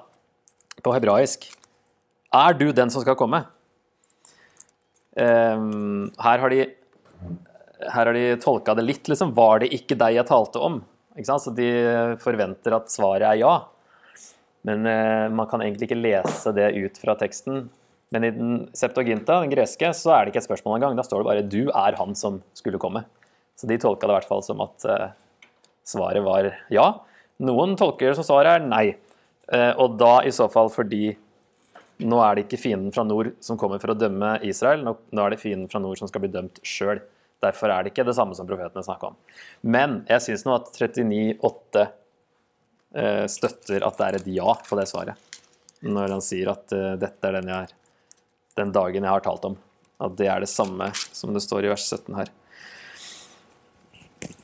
på 0.85 0.95
hebraisk. 0.95 1.49
Er 2.35 2.55
du 2.57 2.69
den 2.75 2.91
som 2.91 3.03
skal 3.03 3.17
komme? 3.19 3.43
Um, 5.15 6.09
her 6.19 6.41
har 6.43 6.51
de 6.51 6.65
her 7.91 8.07
har 8.07 8.15
de 8.15 8.35
tolka 8.41 8.75
det 8.75 8.85
litt, 8.85 9.09
liksom. 9.11 9.33
Var 9.35 9.63
det 9.63 9.71
ikke 9.75 9.97
deg 9.99 10.17
jeg 10.17 10.27
talte 10.29 10.61
om? 10.63 10.81
Så 11.15 11.53
de 11.55 11.69
forventer 12.23 12.75
at 12.75 12.91
svaret 12.91 13.27
er 13.29 13.39
ja. 13.39 13.53
Men 14.65 14.85
eh, 14.89 15.25
man 15.29 15.49
kan 15.49 15.61
egentlig 15.61 15.89
ikke 15.89 16.01
lese 16.01 16.53
det 16.57 16.71
ut 16.77 16.97
fra 17.01 17.15
teksten. 17.19 17.67
Men 18.13 18.25
i 18.25 18.31
den 18.33 18.55
Septuaginta, 18.77 19.39
den 19.41 19.53
greske, 19.53 19.91
så 19.97 20.13
er 20.15 20.25
det 20.25 20.33
ikke 20.33 20.43
et 20.43 20.49
spørsmål 20.49 20.79
engang. 20.79 20.97
Da 20.97 21.05
står 21.05 21.21
det 21.21 21.29
bare 21.29 21.45
'du 21.45 21.69
er 21.69 21.97
han 21.99 22.15
som 22.15 22.41
skulle 22.57 22.81
komme'. 22.81 23.05
Så 23.55 23.67
de 23.67 23.77
tolka 23.77 24.07
det 24.07 24.13
i 24.13 24.17
hvert 24.19 24.31
fall 24.31 24.43
som 24.43 24.61
at 24.61 24.85
eh, 24.85 25.09
svaret 25.85 26.23
var 26.23 26.51
ja. 26.69 26.87
Noen 27.39 27.75
tolker 27.75 28.09
det 28.09 28.17
som 28.17 28.27
svaret 28.27 28.55
er 28.55 28.67
nei. 28.67 28.95
Eh, 29.53 29.73
og 29.77 29.97
da 29.99 30.19
i 30.25 30.33
så 30.33 30.47
fall 30.51 30.71
fordi 30.73 31.15
nå 32.03 32.19
er 32.19 32.35
det 32.35 32.45
ikke 32.45 32.59
fienden 32.59 32.91
fra 32.91 33.05
nord 33.07 33.31
som 33.43 33.57
kommer 33.59 33.79
for 33.79 33.93
å 33.93 33.97
dømme 33.97 34.35
Israel, 34.43 34.81
nå, 34.83 34.97
er 35.21 35.31
det 35.31 35.39
fienden 35.39 35.69
fra 35.71 35.79
nord 35.79 35.99
som 35.99 36.09
skal 36.11 36.25
bli 36.25 36.31
dømt 36.33 36.59
sjøl. 36.65 36.99
Derfor 37.43 37.71
er 37.71 37.83
det 37.83 37.93
ikke 37.93 38.07
det 38.07 38.15
samme 38.17 38.35
som 38.35 38.47
profetene 38.47 38.83
snakka 38.83 39.13
om. 39.13 39.15
Men 39.61 40.01
jeg 40.09 40.23
syns 40.25 40.45
nå 40.47 40.57
at 40.57 40.71
39,8 40.75 41.83
eh, 41.83 41.93
støtter 43.27 43.83
at 43.83 43.97
det 43.99 44.05
er 44.05 44.17
et 44.19 44.27
ja 44.37 44.53
på 44.63 44.77
det 44.79 44.85
svaret. 44.87 45.19
Når 45.83 46.13
han 46.15 46.23
sier 46.23 46.53
at 46.53 46.71
uh, 46.71 46.93
dette 46.97 47.27
er 47.27 47.35
den, 47.35 47.49
jeg 47.51 47.67
er, 47.67 47.73
den 48.55 48.71
dagen 48.75 49.03
jeg 49.03 49.11
har 49.11 49.25
talt 49.25 49.45
om. 49.49 49.57
At 49.99 50.15
det 50.19 50.29
er 50.31 50.43
det 50.43 50.49
samme 50.51 50.87
som 50.95 51.35
det 51.35 51.43
står 51.43 51.67
i 51.67 51.71
vers 51.73 51.85
17 51.91 52.15
her. 52.15 52.31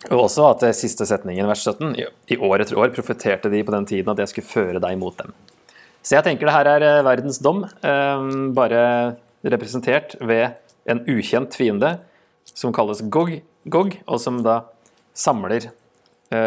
Og 0.09 0.25
også 0.25 0.47
at 0.49 0.63
det 0.65 0.75
siste 0.77 1.05
setningen 1.07 1.47
vers 1.49 1.63
17 1.67 1.95
I 2.33 2.37
år 2.37 2.63
etter 2.63 2.79
år 2.79 2.93
profeterte 2.95 3.51
de 3.53 3.61
på 3.65 3.73
den 3.73 3.87
tiden 3.89 4.11
at 4.13 4.21
jeg 4.21 4.31
skulle 4.31 4.49
føre 4.49 4.81
deg 4.83 4.97
mot 4.99 5.15
dem. 5.19 5.33
Så 6.01 6.17
jeg 6.17 6.25
tenker 6.25 6.49
det 6.49 6.55
her 6.55 6.69
er 6.71 6.85
eh, 6.85 7.03
verdens 7.05 7.37
dom, 7.43 7.61
eh, 7.65 8.23
bare 8.57 8.81
representert 9.45 10.15
ved 10.17 10.57
en 10.89 11.03
ukjent 11.09 11.53
fiende 11.57 11.99
som 12.49 12.73
kalles 12.73 13.03
Gog, 13.13 13.35
Gog 13.69 13.93
og 14.07 14.21
som 14.21 14.41
da 14.45 14.63
samler 15.13 15.69
eh, 15.69 15.75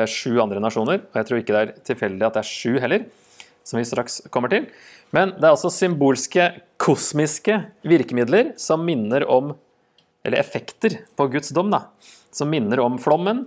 sju 0.09 0.39
andre 0.43 0.61
nasjoner. 0.63 0.99
Og 1.13 1.21
jeg 1.21 1.29
tror 1.29 1.41
ikke 1.41 1.55
det 1.55 1.63
er 1.63 1.73
tilfeldig 1.91 2.27
at 2.27 2.37
det 2.37 2.43
er 2.45 2.49
sju 2.49 2.79
heller, 2.81 3.01
som 3.65 3.81
vi 3.81 3.89
straks 3.89 4.23
kommer 4.33 4.49
til. 4.53 4.69
Men 5.15 5.35
det 5.37 5.45
er 5.45 5.53
altså 5.53 5.71
symbolske, 5.73 6.45
kosmiske 6.81 7.55
virkemidler 7.87 8.53
som 8.61 8.85
minner 8.87 9.23
om 9.31 9.55
Eller 10.25 10.41
effekter 10.41 10.91
på 11.19 11.27
Guds 11.29 11.51
dom, 11.53 11.69
da. 11.69 11.81
Som 12.33 12.49
minner 12.49 12.81
om 12.81 12.97
flommen, 12.97 13.45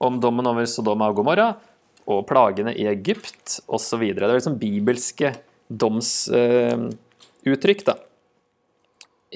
om 0.00 0.16
dommen 0.20 0.46
over 0.48 0.64
Sodoma 0.64 1.10
og 1.12 1.16
Gomorra, 1.18 1.60
og 2.08 2.26
plagene 2.28 2.72
i 2.72 2.86
Egypt 2.88 3.60
osv. 3.68 4.00
Det 4.16 4.24
er 4.24 4.32
liksom 4.32 4.56
bibelske 4.56 5.34
domsuttrykk 5.68 7.84
uh, 7.84 7.88
da, 7.90 7.94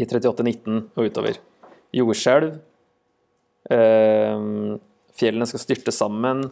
i 0.00 0.08
38-19 0.08 0.96
og 0.96 1.10
utover. 1.10 1.36
Jordskjelv, 1.92 2.56
uh, 3.68 4.80
fjellene 5.18 5.48
skal 5.50 5.62
styrte 5.62 5.94
sammen, 5.94 6.46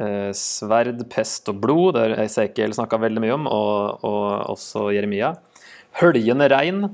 uh, 0.00 0.32
sverd, 0.36 1.04
pest 1.12 1.52
og 1.52 1.60
blod, 1.62 1.94
det 1.96 2.04
har 2.04 2.24
Esekiel 2.24 2.74
snakka 2.76 3.00
veldig 3.02 3.24
mye 3.24 3.36
om, 3.36 3.48
og, 3.50 4.04
og 4.06 4.26
også 4.56 4.88
Jeremia. 4.96 5.34
Høljende 6.00 6.50
regn, 6.52 6.84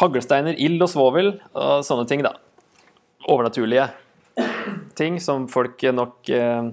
haglsteiner, 0.00 0.56
ild 0.60 0.82
og 0.84 0.90
svovel, 0.92 1.36
og 1.52 1.84
sånne 1.86 2.08
ting, 2.10 2.24
da. 2.24 2.36
Overnaturlige 3.30 3.88
ting 4.94 5.20
som 5.20 5.48
folk 5.48 5.82
nok 5.94 6.28
eh, 6.28 6.70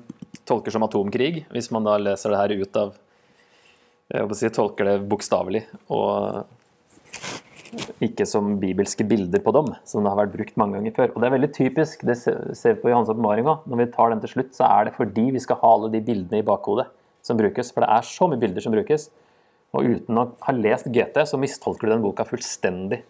tolker 0.47 0.73
som 0.73 0.83
atomkrig, 0.83 1.45
hvis 1.51 1.71
man 1.71 1.85
da 1.87 1.97
leser 2.01 2.33
det 2.33 2.41
her 2.41 2.55
ut 2.61 2.81
av 2.81 2.97
Jeg 4.11 4.35
si, 4.35 4.49
tolker 4.51 4.89
det 4.89 4.95
bokstavelig 5.07 5.61
og 5.87 6.41
ikke 8.03 8.25
som 8.27 8.55
bibelske 8.59 9.05
bilder 9.07 9.41
på 9.43 9.53
dem, 9.55 9.69
som 9.87 10.03
det 10.03 10.11
har 10.11 10.19
vært 10.19 10.33
brukt 10.33 10.57
mange 10.59 10.77
ganger 10.77 10.95
før. 10.95 11.13
Og 11.13 11.21
det 11.21 11.27
er 11.27 11.35
veldig 11.35 11.51
typisk, 11.55 12.03
det 12.07 12.17
ser 12.19 12.75
vi 12.75 12.81
på 12.81 12.91
Johans 12.91 13.11
åpenbaring 13.11 13.47
òg. 13.47 13.67
Når 13.69 13.79
vi 13.79 13.89
tar 13.93 14.11
den 14.11 14.23
til 14.23 14.33
slutt, 14.33 14.51
så 14.57 14.67
er 14.67 14.87
det 14.87 14.95
fordi 14.97 15.29
vi 15.35 15.43
skal 15.43 15.59
ha 15.61 15.73
alle 15.77 15.91
de 15.93 16.03
bildene 16.03 16.41
i 16.41 16.47
bakhodet 16.47 16.89
som 17.25 17.39
brukes. 17.39 17.71
For 17.71 17.85
det 17.85 17.91
er 17.95 18.07
så 18.07 18.27
mye 18.27 18.41
bilder 18.41 18.65
som 18.65 18.75
brukes. 18.75 19.07
Og 19.71 19.87
uten 19.87 20.19
å 20.19 20.27
ha 20.43 20.55
lest 20.57 20.89
GT, 20.91 21.21
så 21.27 21.39
mistolker 21.39 21.87
du 21.87 21.93
den 21.93 22.03
boka 22.03 22.25
fullstendig. 22.27 23.01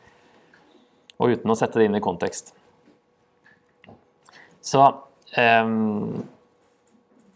Og 1.21 1.37
uten 1.37 1.53
å 1.53 1.57
sette 1.57 1.81
det 1.81 1.89
inn 1.89 1.97
i 1.97 2.03
kontekst. 2.03 2.53
Så 4.61 4.83
um, 4.85 6.21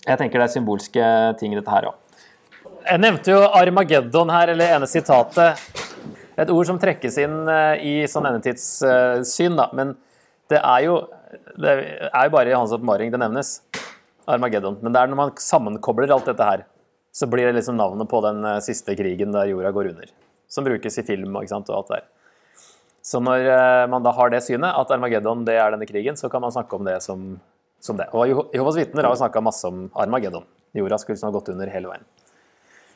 jeg 0.06 0.20
tenker 0.22 0.38
det 0.38 0.46
er 0.46 0.54
symbolske 0.54 1.08
ting 1.40 1.56
i 1.56 1.58
dette 1.58 1.74
her 1.74 1.90
òg. 1.90 2.02
Jeg 2.86 3.02
nevnte 3.02 3.34
jo 3.34 3.42
Armageddon 3.58 4.30
her, 4.30 4.52
eller 4.54 4.76
ene 4.76 4.86
sitatet. 4.90 5.58
Et 6.36 6.52
ord 6.52 6.68
som 6.68 6.80
trekkes 6.82 7.18
inn 7.24 7.36
eh, 7.52 7.84
i 7.86 7.94
sånn 8.12 8.28
endetidssyn, 8.28 9.56
da. 9.56 9.70
Men 9.78 9.96
det 10.52 10.60
er 10.60 10.86
jo, 10.86 10.98
det 11.60 11.76
er 12.10 12.28
jo 12.28 12.34
bare 12.34 12.52
i 12.52 12.58
hans 12.58 12.74
oppmaring 12.76 13.14
det 13.14 13.22
nevnes. 13.22 13.60
Armageddon. 14.26 14.80
Men 14.82 14.94
det 14.94 15.02
er 15.02 15.12
når 15.12 15.20
man 15.20 15.34
sammenkobler 15.40 16.12
alt 16.14 16.28
dette 16.30 16.48
her, 16.48 16.66
så 17.16 17.28
blir 17.32 17.48
det 17.48 17.60
liksom 17.60 17.78
navnet 17.80 18.10
på 18.12 18.20
den 18.26 18.44
eh, 18.44 18.62
siste 18.66 18.98
krigen 18.98 19.34
der 19.36 19.52
jorda 19.52 19.72
går 19.76 19.94
under. 19.94 20.12
Som 20.52 20.68
brukes 20.68 21.00
i 21.00 21.06
film 21.08 21.38
ikke 21.40 21.54
sant, 21.54 21.70
og 21.72 21.80
alt 21.80 21.92
det 21.92 22.00
der. 22.00 22.12
Så 23.06 23.22
når 23.22 23.46
eh, 23.54 23.86
man 23.92 24.04
da 24.04 24.12
har 24.18 24.34
det 24.34 24.42
synet, 24.44 24.74
at 24.74 24.92
Armageddon 24.92 25.46
det 25.48 25.60
er 25.62 25.76
denne 25.76 25.88
krigen, 25.88 26.18
så 26.20 26.30
kan 26.32 26.44
man 26.44 26.54
snakke 26.54 26.76
om 26.76 26.88
det 26.88 26.98
som, 27.06 27.36
som 27.80 28.00
det. 28.00 28.10
Og 28.18 28.50
Jehovas 28.54 28.80
vitner 28.82 29.06
har 29.06 29.14
jo 29.14 29.22
snakka 29.22 29.46
masse 29.46 29.70
om 29.70 29.88
Armageddon. 29.94 30.48
Jorda 30.76 31.00
skulle 31.00 31.16
liksom 31.16 31.30
ha 31.30 31.38
gått 31.38 31.54
under 31.54 31.72
hele 31.72 31.92
veien. 31.94 32.06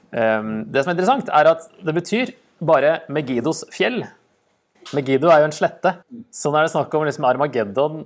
Um, 0.09 0.47
det 0.65 0.81
som 0.81 0.89
er 0.89 0.95
interessant, 0.97 1.29
er 1.29 1.51
at 1.51 1.67
det 1.85 1.93
betyr 1.95 2.31
bare 2.59 3.01
Megidos 3.11 3.63
fjell. 3.73 4.01
Megido 4.95 5.29
er 5.31 5.43
jo 5.43 5.49
en 5.49 5.55
slette. 5.55 5.93
Så 6.33 6.51
når 6.51 6.63
det 6.63 6.69
er 6.69 6.73
snakk 6.75 6.95
om 6.97 7.05
liksom 7.07 7.27
Armageddon 7.29 8.03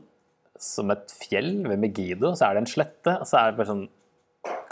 som 0.63 0.91
et 0.93 1.13
fjell 1.23 1.55
ved 1.67 1.81
Megido, 1.81 2.33
så 2.37 2.47
er 2.47 2.57
det 2.57 2.63
en 2.63 2.71
slette. 2.73 3.15
Og 3.19 3.27
så 3.29 3.39
er 3.39 3.51
det 3.51 3.61
bare 3.61 3.71
sånn 3.73 3.85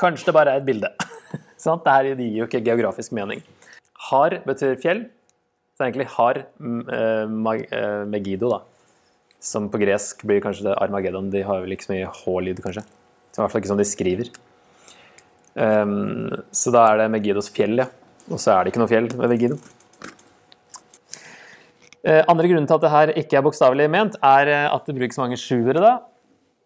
Kanskje 0.02 0.32
det 0.32 0.34
bare 0.34 0.54
er 0.56 0.60
et 0.60 0.66
bilde. 0.66 0.90
sånn? 1.62 1.82
Det 1.84 1.94
her 1.94 2.08
gir 2.10 2.40
jo 2.40 2.48
ikke 2.48 2.64
geografisk 2.66 3.14
mening. 3.16 3.44
Har 4.10 4.34
betyr 4.48 4.80
fjell. 4.82 5.06
Så 5.78 5.86
egentlig 5.86 6.08
har 6.16 6.42
uh, 6.42 8.06
Megido, 8.10 8.50
da. 8.50 8.62
Som 9.42 9.70
på 9.74 9.80
gresk 9.82 10.26
blir 10.28 10.42
kanskje 10.44 10.68
det 10.68 10.78
Armageddon. 10.82 11.30
De 11.34 11.44
har 11.46 11.62
vel 11.64 11.76
ikke 11.76 11.88
så 11.88 11.94
mye 11.94 12.10
H-lyd, 12.18 12.64
kanskje. 12.66 12.84
Så 13.32 13.40
I 13.40 13.44
hvert 13.44 13.54
fall 13.54 13.64
ikke 13.64 13.72
sånn 13.72 13.84
de 13.84 13.88
skriver. 13.88 14.34
Um, 15.54 16.30
så 16.56 16.74
da 16.74 16.88
er 16.90 17.04
det 17.04 17.12
Megidos 17.14 17.52
fjell, 17.54 17.78
ja. 17.84 17.88
Og 18.30 18.40
så 18.40 18.54
er 18.54 18.64
det 18.64 18.74
ikke 18.74 18.84
noe 18.84 18.92
fjell 18.92 19.10
ved 19.14 19.32
Megiddo. 19.34 19.58
Uh, 22.02 22.22
andre 22.32 22.50
grunnen 22.50 22.66
til 22.70 22.78
at 22.78 22.86
det 22.86 22.94
her 22.94 23.14
ikke 23.22 23.38
er 23.38 23.46
bokstavelig 23.46 23.90
ment, 23.94 24.18
er 24.26 24.54
at 24.68 24.88
det 24.88 24.98
brukes 24.98 25.20
mange 25.22 25.40
sjuere, 25.40 25.82
da. 25.82 25.96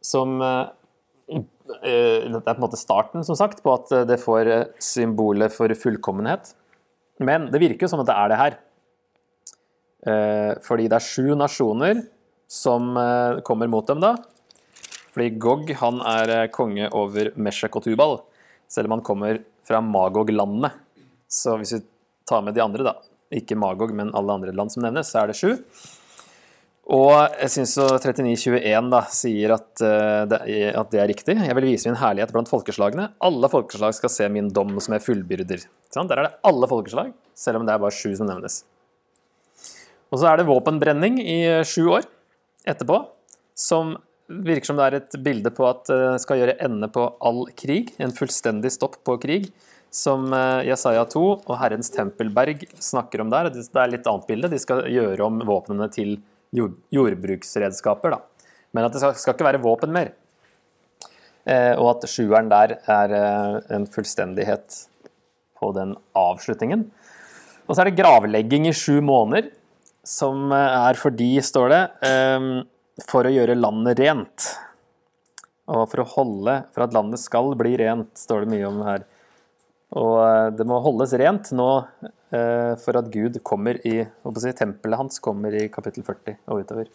Som 0.06 0.38
Dette 0.38 1.50
Det 1.82 2.38
er 2.38 2.54
på 2.54 2.60
en 2.60 2.64
måte 2.68 2.78
starten, 2.78 3.24
som 3.26 3.36
sagt, 3.36 3.64
på 3.66 3.74
at 3.74 3.90
det 4.06 4.20
får 4.22 4.52
symbolet 4.78 5.54
for 5.54 5.72
fullkommenhet. 5.74 6.52
Men 7.18 7.50
det 7.50 7.62
virker 7.64 7.88
jo 7.88 7.90
som 7.90 8.04
at 8.04 8.10
det 8.12 8.16
er 8.16 8.32
det 8.32 8.40
her. 8.40 8.58
Eh, 10.06 10.54
fordi 10.62 10.86
det 10.86 11.00
er 11.00 11.06
sju 11.06 11.34
nasjoner 11.38 12.04
som 12.52 12.94
eh, 13.00 13.42
kommer 13.46 13.70
mot 13.72 13.88
dem 13.90 14.04
da. 14.04 14.14
Fordi 15.16 15.32
Gog 15.42 15.72
han 15.80 16.02
er 16.12 16.34
eh, 16.36 16.50
konge 16.54 16.92
over 16.94 17.32
Meshek 17.42 17.78
og 17.80 17.88
Tubal, 17.88 18.20
selv 18.70 18.90
om 18.90 19.00
han 19.00 19.06
kommer 19.06 19.42
fra 19.66 19.82
Magog-landene. 19.82 20.70
Så 21.32 21.58
hvis 21.60 21.76
vi 21.78 21.84
tar 22.30 22.44
med 22.46 22.56
de 22.58 22.64
andre, 22.64 22.86
da, 22.88 22.96
ikke 23.36 23.58
Magog, 23.60 23.94
men 23.96 24.14
alle 24.16 24.40
andre 24.40 24.56
land 24.56 24.74
som 24.74 24.86
nevnes, 24.86 25.12
så 25.12 25.24
er 25.24 25.32
det 25.32 25.38
sju. 25.40 25.56
Og 26.96 27.16
jeg 27.42 27.50
syns 27.50 27.74
3921 27.82 28.92
da, 28.94 29.00
sier 29.10 29.56
at, 29.56 29.72
det, 30.30 30.40
at 30.70 30.92
det 30.94 31.00
er 31.02 31.10
riktig. 31.10 31.34
Jeg 31.42 31.58
vil 31.58 31.66
vise 31.66 31.90
min 31.90 31.98
herlighet 31.98 32.34
blant 32.36 32.52
folkeslagene. 32.52 33.08
Alle 33.26 33.50
folkeslag 33.50 33.98
skal 33.98 34.14
se 34.14 34.30
min 34.30 34.52
dom 34.54 34.78
som 34.78 34.94
jeg 34.94 35.02
fullbyrder. 35.08 35.66
Sånn, 35.90 36.12
der 36.12 36.22
er 36.22 36.28
det 36.28 36.36
alle 36.46 36.70
folkeslag, 36.70 37.10
selv 37.34 37.62
om 37.62 37.66
det 37.66 37.74
er 37.74 37.82
bare 37.82 37.98
sju 37.98 38.14
som 38.20 38.30
nevnes. 38.30 38.62
Og 40.14 40.22
så 40.22 40.30
er 40.30 40.40
det 40.40 40.50
våpenbrenning 40.50 41.18
i 41.20 41.40
eh, 41.50 41.64
sju 41.68 41.90
år 41.98 42.06
etterpå, 42.70 43.02
som 43.58 43.96
virker 44.28 44.70
som 44.70 44.80
det 44.80 44.86
er 44.86 44.98
et 45.00 45.18
bilde 45.26 45.52
på 45.54 45.66
at 45.70 45.90
det 45.90 46.02
eh, 46.14 46.20
skal 46.22 46.42
gjøre 46.42 46.58
ende 46.66 46.90
på 46.94 47.08
all 47.26 47.46
krig. 47.58 47.92
En 48.02 48.14
fullstendig 48.16 48.72
stopp 48.74 49.02
på 49.08 49.18
krig, 49.22 49.50
som 49.96 50.28
eh, 50.36 50.66
Jesaja 50.68 51.06
2 51.08 51.24
og 51.38 51.56
Herrens 51.62 51.92
tempelberg 51.94 52.66
snakker 52.84 53.24
om 53.24 53.32
der. 53.32 53.48
Det 53.54 53.64
er 53.72 53.94
litt 53.94 54.08
annet 54.12 54.28
bilde. 54.28 54.52
De 54.52 54.60
skal 54.60 54.84
gjøre 54.92 55.24
om 55.24 55.40
våpnene 55.48 55.88
til 55.94 56.18
jordbruksredskaper. 56.56 58.18
Da. 58.18 58.50
Men 58.76 58.88
at 58.88 58.96
det 58.96 59.02
skal, 59.04 59.36
ikke 59.36 59.48
være 59.48 59.64
våpen 59.64 59.96
mer. 59.96 60.12
eh, 61.48 61.74
og 61.78 61.94
at 61.94 62.10
sjueren 62.12 62.52
der 62.52 62.78
er 62.92 63.16
eh, 63.16 63.58
en 63.78 63.88
fullstendighet 63.88 64.82
på 65.56 65.72
den 65.78 65.96
avslutningen. 66.18 66.90
Og 67.66 67.74
så 67.74 67.82
er 67.82 67.90
det 67.90 68.00
gravlegging 68.02 68.68
i 68.68 68.76
sju 68.76 69.00
måneder, 69.02 69.48
som 70.06 70.52
er 70.54 70.76
er 70.92 71.00
fordi, 71.00 71.32
står 71.42 71.72
det, 71.72 71.80
for 73.08 73.26
å 73.26 73.32
gjøre 73.34 73.56
landet 73.58 73.98
rent. 74.04 74.46
Og 75.66 75.88
for 75.90 76.04
å 76.04 76.10
holde, 76.12 76.60
for 76.76 76.86
at 76.86 76.94
landet 76.94 77.24
skal 77.24 77.56
bli 77.58 77.74
rent, 77.82 78.12
står 78.20 78.46
det 78.46 78.52
mye 78.54 78.68
om 78.70 78.84
her. 78.86 79.08
Og 79.96 80.16
eh, 80.20 80.50
det 80.56 80.66
må 80.68 80.82
holdes 80.84 81.14
rent 81.20 81.52
nå 81.56 81.70
eh, 82.36 82.74
for 82.82 83.00
at 83.00 83.08
Gud 83.14 83.40
kommer 83.48 83.80
i 83.88 84.02
si, 84.04 84.52
Tempelet 84.58 85.00
hans 85.00 85.22
kommer 85.24 85.56
i 85.56 85.68
kapittel 85.72 86.04
40 86.04 86.36
og 86.52 86.66
utover. 86.66 86.90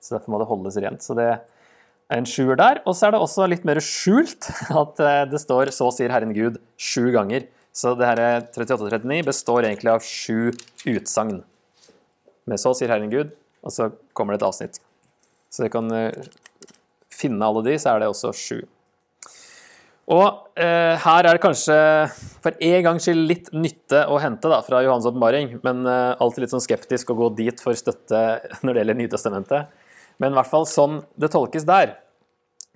Så 0.00 0.16
derfor 0.16 0.32
må 0.32 0.40
det 0.40 0.48
holdes 0.48 0.78
rent. 0.80 1.04
Så 1.04 1.16
det 1.18 1.28
er 1.34 2.16
en 2.16 2.28
sjuer 2.28 2.56
der. 2.60 2.80
Og 2.88 2.96
så 2.96 3.08
er 3.08 3.16
det 3.16 3.20
også 3.20 3.48
litt 3.50 3.66
mer 3.68 3.80
skjult 3.84 4.48
at 4.82 5.04
eh, 5.04 5.24
det 5.28 5.42
står 5.42 5.72
'Så 5.74 5.90
sier 5.98 6.14
Herren 6.14 6.34
Gud' 6.36 6.60
sju 6.80 7.12
ganger. 7.12 7.48
Så 7.76 7.92
det 7.92 8.08
her 8.08 8.20
38-39 8.56 9.20
består 9.26 9.68
egentlig 9.68 9.92
av 9.92 10.00
sju 10.00 10.52
utsagn. 10.88 11.42
Med 12.48 12.62
'Så 12.62 12.72
sier 12.78 12.88
Herren 12.88 13.12
Gud', 13.12 13.36
og 13.62 13.72
så 13.72 13.90
kommer 14.14 14.32
det 14.32 14.40
et 14.40 14.48
avsnitt. 14.48 14.80
Så 15.52 15.66
vi 15.66 15.68
kan 15.68 15.92
finne 17.12 17.44
alle 17.44 17.62
de, 17.64 17.76
så 17.76 17.92
er 17.92 18.00
det 18.00 18.08
også 18.08 18.32
sju. 18.32 18.64
Og 20.06 20.58
eh, 20.62 20.94
her 21.02 21.26
er 21.26 21.34
det 21.34 21.42
kanskje 21.42 21.76
for 22.44 22.54
en 22.62 22.82
gangs 22.86 23.06
skyld 23.08 23.24
litt 23.26 23.48
nytte 23.50 24.04
å 24.06 24.20
hente 24.22 24.50
da, 24.52 24.60
fra 24.62 24.78
Johans 24.84 25.08
åpenbaring, 25.10 25.56
men 25.66 25.82
eh, 25.82 26.12
alltid 26.22 26.44
litt 26.44 26.54
sånn 26.54 26.62
skeptisk 26.62 27.10
å 27.10 27.16
gå 27.18 27.30
dit 27.40 27.62
for 27.62 27.74
støtte 27.78 28.20
når 28.62 28.70
det 28.70 28.84
gjelder 28.84 29.00
Nytestamentet. 29.00 29.72
Men 30.22 30.32
i 30.32 30.38
hvert 30.38 30.52
fall 30.52 30.68
sånn 30.70 31.00
det 31.18 31.32
tolkes 31.34 31.66
der. 31.66 31.96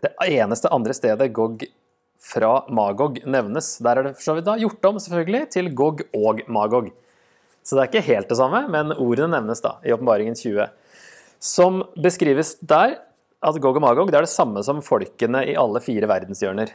Det 0.02 0.10
eneste 0.26 0.72
andre 0.74 0.96
stedet 0.96 1.30
Gog 1.36 1.62
fra 2.20 2.64
Magog 2.68 3.22
nevnes, 3.24 3.76
der 3.80 4.00
er 4.00 4.08
det 4.08 4.16
for 4.18 4.26
så 4.26 4.36
vidt 4.36 4.48
da 4.48 4.58
gjort 4.60 4.90
om 4.90 4.98
selvfølgelig 5.00 5.46
til 5.54 5.70
Gog 5.76 6.02
og 6.16 6.42
Magog. 6.52 6.90
Så 7.62 7.76
det 7.76 7.84
er 7.84 7.90
ikke 7.92 8.06
helt 8.10 8.32
det 8.32 8.40
samme, 8.40 8.64
men 8.72 8.92
ordene 8.96 9.36
nevnes 9.36 9.62
da 9.62 9.76
i 9.86 9.94
åpenbaringen 9.94 10.36
20. 10.36 10.66
Som 11.40 11.84
beskrives 11.94 12.56
der, 12.60 12.98
at 13.40 13.56
Gog 13.62 13.78
og 13.78 13.84
Magog 13.86 14.10
det 14.10 14.18
er 14.18 14.26
det 14.26 14.34
samme 14.34 14.60
som 14.66 14.82
folkene 14.84 15.46
i 15.48 15.56
alle 15.56 15.80
fire 15.84 16.10
verdenshjørner. 16.10 16.74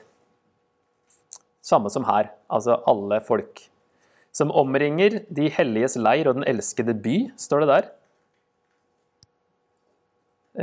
Samme 1.66 1.90
som 1.90 2.06
her, 2.06 2.30
altså 2.52 2.78
alle 2.90 3.20
folk. 3.26 3.64
Som 4.36 4.52
omringer 4.54 5.22
de 5.34 5.48
helliges 5.50 5.96
leir 5.98 6.30
og 6.30 6.38
den 6.38 6.48
elskede 6.50 6.94
by, 7.02 7.16
står 7.40 7.64
det 7.64 7.70
der. 7.72 7.88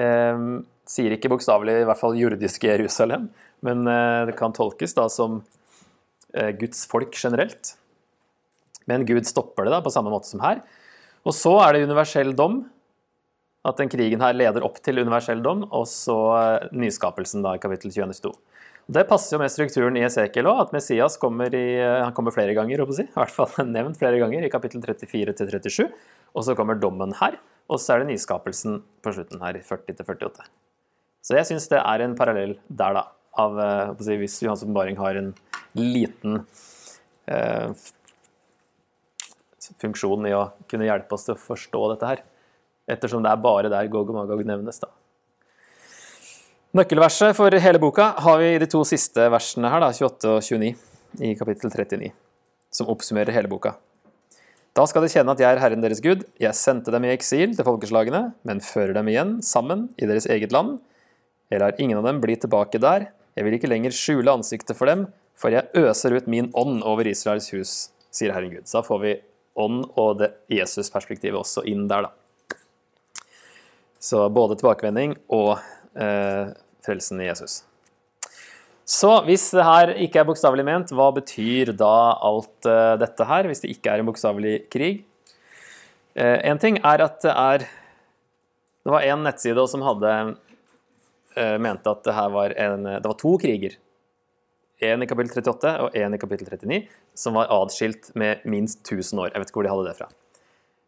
Eh, 0.02 0.44
sier 0.88 1.14
ikke 1.16 1.30
bokstavelig 1.32 1.80
i 1.80 1.86
hvert 1.88 2.00
fall 2.00 2.18
jordiske 2.18 2.70
Jerusalem, 2.70 3.30
men 3.66 3.86
eh, 3.88 4.26
det 4.28 4.36
kan 4.38 4.54
tolkes 4.54 4.94
da 4.98 5.08
som 5.12 5.40
eh, 6.34 6.52
Guds 6.58 6.84
folk 6.90 7.16
generelt. 7.18 7.74
Men 8.90 9.06
Gud 9.06 9.26
stopper 9.28 9.66
det 9.66 9.74
da 9.74 9.82
på 9.82 9.92
samme 9.94 10.10
måte 10.12 10.30
som 10.30 10.42
her. 10.42 10.62
Og 11.22 11.34
så 11.36 11.54
er 11.62 11.74
det 11.74 11.84
universell 11.86 12.32
dom. 12.38 12.64
At 13.62 13.78
den 13.78 13.90
krigen 13.90 14.22
her 14.24 14.34
leder 14.34 14.64
opp 14.66 14.80
til 14.82 14.98
universell 14.98 15.38
dom, 15.42 15.62
og 15.70 15.86
så 15.90 16.18
eh, 16.38 16.70
nyskapelsen 16.74 17.44
da 17.44 17.54
i 17.54 17.62
kapittel 17.62 17.94
22. 17.94 18.32
Det 18.92 19.04
passer 19.08 19.36
jo 19.36 19.40
med 19.40 19.52
strukturen 19.52 19.96
i 19.96 20.02
Esekiel 20.04 20.48
òg, 20.50 20.58
at 20.66 20.72
Messias 20.74 21.14
kommer, 21.20 21.54
i, 21.54 21.78
han 21.80 22.12
kommer 22.16 22.34
flere 22.34 22.52
ganger, 22.56 22.82
si. 22.92 23.06
i 23.08 23.14
hvert 23.14 23.32
fall 23.32 23.70
nevnt 23.70 23.96
flere 24.00 24.18
ganger, 24.20 24.44
i 24.44 24.50
kapittel 24.52 24.82
34-37. 24.84 25.86
Og 26.34 26.44
så 26.44 26.56
kommer 26.58 26.80
dommen 26.80 27.14
her, 27.20 27.38
og 27.72 27.80
så 27.80 27.94
er 27.94 28.02
det 28.02 28.10
nyskapelsen 28.10 28.80
på 29.04 29.14
slutten 29.14 29.40
her, 29.44 29.60
40-48. 29.64 30.44
Så 31.22 31.38
jeg 31.38 31.48
syns 31.48 31.70
det 31.70 31.80
er 31.80 32.04
en 32.04 32.18
parallell 32.18 32.56
der, 32.68 32.98
da. 32.98 33.06
Av, 33.40 33.56
eh, 33.64 33.92
si, 34.04 34.18
hvis 34.20 34.40
Johans 34.44 34.64
åpenbaring 34.66 34.98
har 35.00 35.16
en 35.16 35.30
liten 35.78 36.42
eh, 37.32 37.72
funksjon 39.80 40.28
i 40.28 40.34
å 40.36 40.50
kunne 40.68 40.90
hjelpe 40.90 41.16
oss 41.16 41.24
til 41.28 41.38
å 41.38 41.40
forstå 41.40 41.86
dette 41.94 42.10
her. 42.10 42.26
Ettersom 42.92 43.24
det 43.24 43.32
er 43.32 43.40
bare 43.46 43.70
der 43.72 43.88
Gog 43.88 44.10
og 44.12 44.18
Magog 44.18 44.44
nevnes, 44.44 44.82
da. 44.82 44.90
Nøkkelverset 46.72 47.34
for 47.36 47.52
hele 47.52 47.76
boka 47.76 48.14
har 48.24 48.38
vi 48.40 48.46
i 48.54 48.60
de 48.62 48.64
to 48.72 48.78
siste 48.88 49.26
versene 49.28 49.68
her, 49.68 49.82
da, 49.82 49.90
28 49.92 50.30
og 50.32 50.38
29, 50.40 50.70
i 51.20 51.32
kapittel 51.36 51.68
39, 51.68 52.06
som 52.72 52.88
oppsummerer 52.88 53.34
hele 53.36 53.50
boka. 53.52 53.74
Da 54.72 54.86
skal 54.88 55.04
de 55.04 55.10
kjenne 55.12 55.34
at 55.34 55.42
jeg 55.44 55.52
er 55.52 55.60
Herren 55.60 55.84
deres 55.84 56.00
Gud. 56.00 56.22
Jeg 56.40 56.56
sendte 56.56 56.94
dem 56.94 57.04
i 57.04 57.10
eksil 57.12 57.52
til 57.58 57.66
folkeslagene, 57.66 58.22
men 58.48 58.62
fører 58.64 58.96
dem 58.96 59.10
igjen 59.12 59.34
sammen 59.44 59.90
i 60.00 60.08
deres 60.08 60.24
eget 60.32 60.54
land. 60.56 60.78
Jeg 61.52 61.60
lar 61.60 61.76
ingen 61.76 62.00
av 62.00 62.08
dem 62.08 62.22
bli 62.24 62.38
tilbake 62.40 62.80
der. 62.80 63.10
Jeg 63.36 63.44
vil 63.44 63.58
ikke 63.58 63.68
lenger 63.68 63.92
skjule 63.92 64.32
ansiktet 64.32 64.80
for 64.80 64.88
dem, 64.88 65.04
for 65.36 65.52
jeg 65.52 65.68
øser 65.76 66.16
ut 66.16 66.32
min 66.32 66.48
ånd 66.56 66.80
over 66.88 67.04
Israels 67.12 67.50
hus, 67.52 67.74
sier 68.08 68.32
Herren 68.32 68.56
Gud. 68.56 68.64
Så 68.64 68.80
da 68.80 68.84
får 68.88 69.04
vi 69.04 69.14
ånd 69.60 69.84
og 70.00 70.24
det 70.24 70.32
Jesus-perspektivet 70.56 71.36
også 71.36 71.68
inn 71.68 71.84
der, 71.92 72.08
da. 72.08 72.56
Så 74.00 74.24
både 74.32 74.56
tilbakevending 74.56 75.18
og 75.36 75.58
eh, 76.00 76.52
frelsen 76.86 77.20
i 77.22 77.28
Jesus. 77.28 77.62
Så 78.88 79.12
hvis 79.26 79.44
det 79.54 79.64
her 79.64 79.92
ikke 80.04 80.20
er 80.20 80.26
bokstavelig 80.28 80.64
ment, 80.66 80.90
hva 80.92 81.08
betyr 81.14 81.70
da 81.78 81.94
alt 82.18 82.68
uh, 82.68 82.94
dette 83.00 83.26
her, 83.28 83.46
hvis 83.48 83.62
det 83.62 83.70
ikke 83.76 83.92
er 83.92 84.02
en 84.02 84.08
bokstavelig 84.10 84.56
krig? 84.72 85.04
Én 86.12 86.42
en 86.52 86.58
ting 86.60 86.76
er 86.76 87.00
at 87.00 87.22
det 87.24 87.32
er 87.32 87.62
Det 88.84 88.90
var 88.92 89.00
en 89.00 89.22
nettside 89.24 89.62
som 89.70 89.80
hadde 89.86 90.10
uh, 91.38 91.56
mente 91.62 91.88
at 91.88 92.02
det 92.04 92.14
her 92.18 92.28
var 92.34 92.52
en 92.58 92.84
Det 92.84 93.06
var 93.06 93.16
to 93.16 93.36
kriger. 93.38 93.78
En 94.82 95.02
i 95.02 95.06
kapittel 95.06 95.38
38 95.38 95.76
og 95.78 95.96
en 95.96 96.14
i 96.14 96.18
kapittel 96.18 96.48
39, 96.50 96.82
som 97.14 97.38
var 97.38 97.48
adskilt 97.54 98.10
med 98.18 98.42
minst 98.44 98.82
1000 98.82 99.20
år. 99.22 99.30
Jeg 99.30 99.40
vet 99.40 99.52
ikke 99.52 99.60
hvor 99.60 99.68
de 99.68 99.72
hadde 99.72 99.88
det 99.88 99.96
fra. 100.00 100.08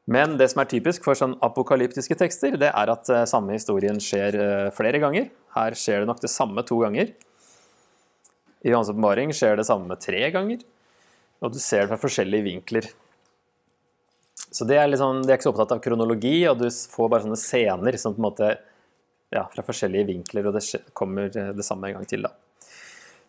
Men 0.05 0.37
det 0.37 0.51
som 0.53 0.61
er 0.61 0.69
typisk 0.69 1.07
for 1.07 1.17
sånn 1.17 1.37
apokalyptiske 1.45 2.17
tekster, 2.21 2.59
det 2.61 2.69
er 2.69 2.90
at 2.93 3.09
eh, 3.09 3.25
samme 3.29 3.57
historien 3.57 3.97
skjer 4.03 4.37
eh, 4.37 4.73
flere 4.77 5.01
ganger. 5.01 5.31
Her 5.57 5.77
skjer 5.81 6.03
det 6.03 6.11
nok 6.11 6.21
det 6.21 6.33
samme 6.33 6.64
to 6.69 6.83
ganger. 6.83 7.14
I 8.64 8.73
Johans 8.73 8.93
åpenbaring 8.93 9.33
skjer 9.37 9.57
det 9.61 9.67
samme 9.69 9.97
tre 10.01 10.21
ganger. 10.35 10.61
Og 11.40 11.57
du 11.57 11.59
ser 11.61 11.85
det 11.85 11.93
fra 11.95 12.01
forskjellige 12.05 12.49
vinkler. 12.51 12.90
Så 14.55 14.69
det 14.69 14.77
er, 14.79 14.87
liksom, 14.93 15.25
de 15.25 15.33
er 15.33 15.38
ikke 15.38 15.49
så 15.49 15.55
opptatt 15.55 15.73
av 15.75 15.83
kronologi, 15.83 16.37
og 16.51 16.61
du 16.61 16.69
får 16.69 17.11
bare 17.11 17.25
sånne 17.25 17.40
scener 17.40 17.97
som 17.99 18.14
på 18.14 18.21
en 18.21 18.29
måte, 18.29 18.55
ja, 19.35 19.49
fra 19.51 19.64
forskjellige 19.67 20.09
vinkler, 20.12 20.47
og 20.47 20.55
det 20.55 20.85
kommer 20.95 21.33
det 21.33 21.67
samme 21.67 21.90
en 21.90 21.99
gang 21.99 22.07
til. 22.09 22.29
da. 22.29 22.44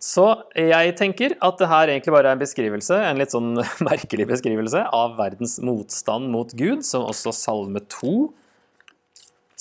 Så 0.02 0.26
jeg 0.60 0.96
tenker 1.00 1.38
at 1.44 1.62
det 1.62 1.70
her 1.72 1.92
egentlig 1.92 2.14
bare 2.14 2.30
er 2.30 2.38
en 2.38 2.42
beskrivelse, 2.42 2.98
en 3.00 3.22
litt 3.22 3.34
sånn 3.34 3.56
merkelig 3.90 4.28
beskrivelse 4.30 4.84
av 4.94 5.16
verdens 5.20 5.58
motstand 5.64 6.30
mot 6.34 6.52
Gud, 6.58 6.84
som 6.86 7.08
også 7.08 7.34
Salme 7.36 7.82
2 7.90 8.18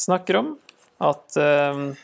snakker 0.05 0.41
om. 0.43 0.51
At 1.05 1.39
uh, 1.41 1.95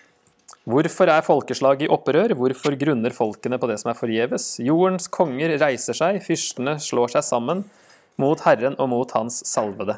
Hvorfor 0.71 1.09
er 1.09 1.25
folkeslag 1.25 1.81
i 1.83 1.89
opprør? 1.91 2.35
Hvorfor 2.37 2.77
grunner 2.79 3.15
folkene 3.17 3.57
på 3.59 3.69
det 3.71 3.79
som 3.81 3.91
er 3.91 3.97
forgjeves? 3.99 4.53
Jordens 4.63 5.09
konger 5.11 5.57
reiser 5.59 5.97
seg, 5.97 6.21
fyrstene 6.23 6.77
slår 6.83 7.15
seg 7.17 7.25
sammen 7.27 7.65
mot 8.21 8.43
Herren 8.45 8.77
og 8.77 8.91
mot 8.93 9.15
Hans 9.17 9.41
salvede. 9.49 9.97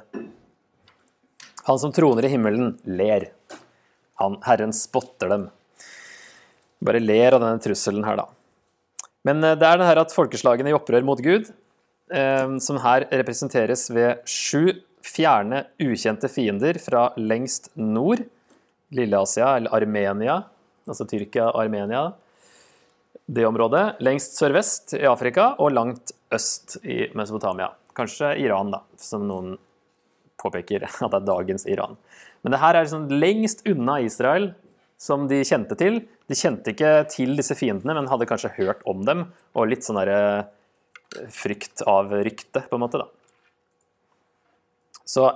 Han 1.66 1.81
som 1.83 1.92
troner 1.95 2.25
i 2.27 2.31
himmelen, 2.33 2.77
ler. 2.87 3.29
Han, 4.23 4.38
Herren 4.47 4.73
spotter 4.77 5.35
dem 5.35 5.49
bare 6.85 7.03
ler 7.03 7.37
av 7.37 7.42
denne 7.42 7.62
trusselen 7.62 8.05
her, 8.07 8.21
da. 8.21 8.29
Men 9.27 9.42
eh, 9.45 9.59
det 9.59 9.68
er 9.68 9.81
det 9.81 9.90
her 9.90 10.03
at 10.03 10.14
folkeslagene 10.14 10.73
i 10.73 10.77
opprør 10.77 11.07
mot 11.07 11.21
Gud, 11.23 11.51
eh, 12.12 12.57
som 12.64 12.81
her 12.85 13.07
representeres 13.12 13.88
ved 13.95 14.25
sju 14.29 14.73
fjerne, 15.03 15.64
ukjente 15.83 16.31
fiender 16.31 16.79
fra 16.83 17.11
lengst 17.18 17.73
nord, 17.79 18.25
Lille-Asia 18.92 19.57
eller 19.57 19.75
Armenia, 19.75 20.42
altså 20.87 21.07
Tyrkia, 21.09 21.49
Armenia, 21.59 22.11
det 23.33 23.47
området, 23.47 24.03
lengst 24.05 24.37
sørvest 24.37 24.97
i 24.99 25.07
Afrika 25.09 25.53
og 25.62 25.73
langt 25.73 26.12
øst 26.35 26.77
i 26.83 27.07
Mesopotamia. 27.16 27.71
Kanskje 27.97 28.35
Iran, 28.42 28.73
da, 28.75 28.83
som 29.01 29.25
noen 29.29 29.55
påpeker 30.40 30.85
at 30.88 31.12
det 31.12 31.21
er 31.21 31.29
dagens 31.29 31.66
Iran. 31.71 31.97
Men 32.42 32.55
det 32.55 32.61
her 32.62 32.77
er 32.77 32.87
liksom 32.87 33.09
lengst 33.23 33.64
unna 33.68 34.01
Israel, 34.03 34.53
som 35.03 35.27
de 35.31 35.41
kjente 35.47 35.75
til. 35.79 36.03
De 36.31 36.38
kjente 36.38 36.73
ikke 36.75 36.93
til 37.11 37.35
disse 37.38 37.57
fiendene, 37.59 37.97
men 37.99 38.11
hadde 38.11 38.29
kanskje 38.31 38.55
hørt 38.61 38.85
om 38.88 39.03
dem, 39.07 39.27
og 39.59 39.71
litt 39.71 39.87
sånn 39.87 39.99
derre 39.99 40.21
eh, 40.38 41.27
frykt 41.35 41.83
av 41.91 42.12
rykte, 42.23 42.62
på 42.69 42.79
en 42.79 42.85
måte, 42.85 43.03
da. 43.03 43.09
Så 45.03 45.27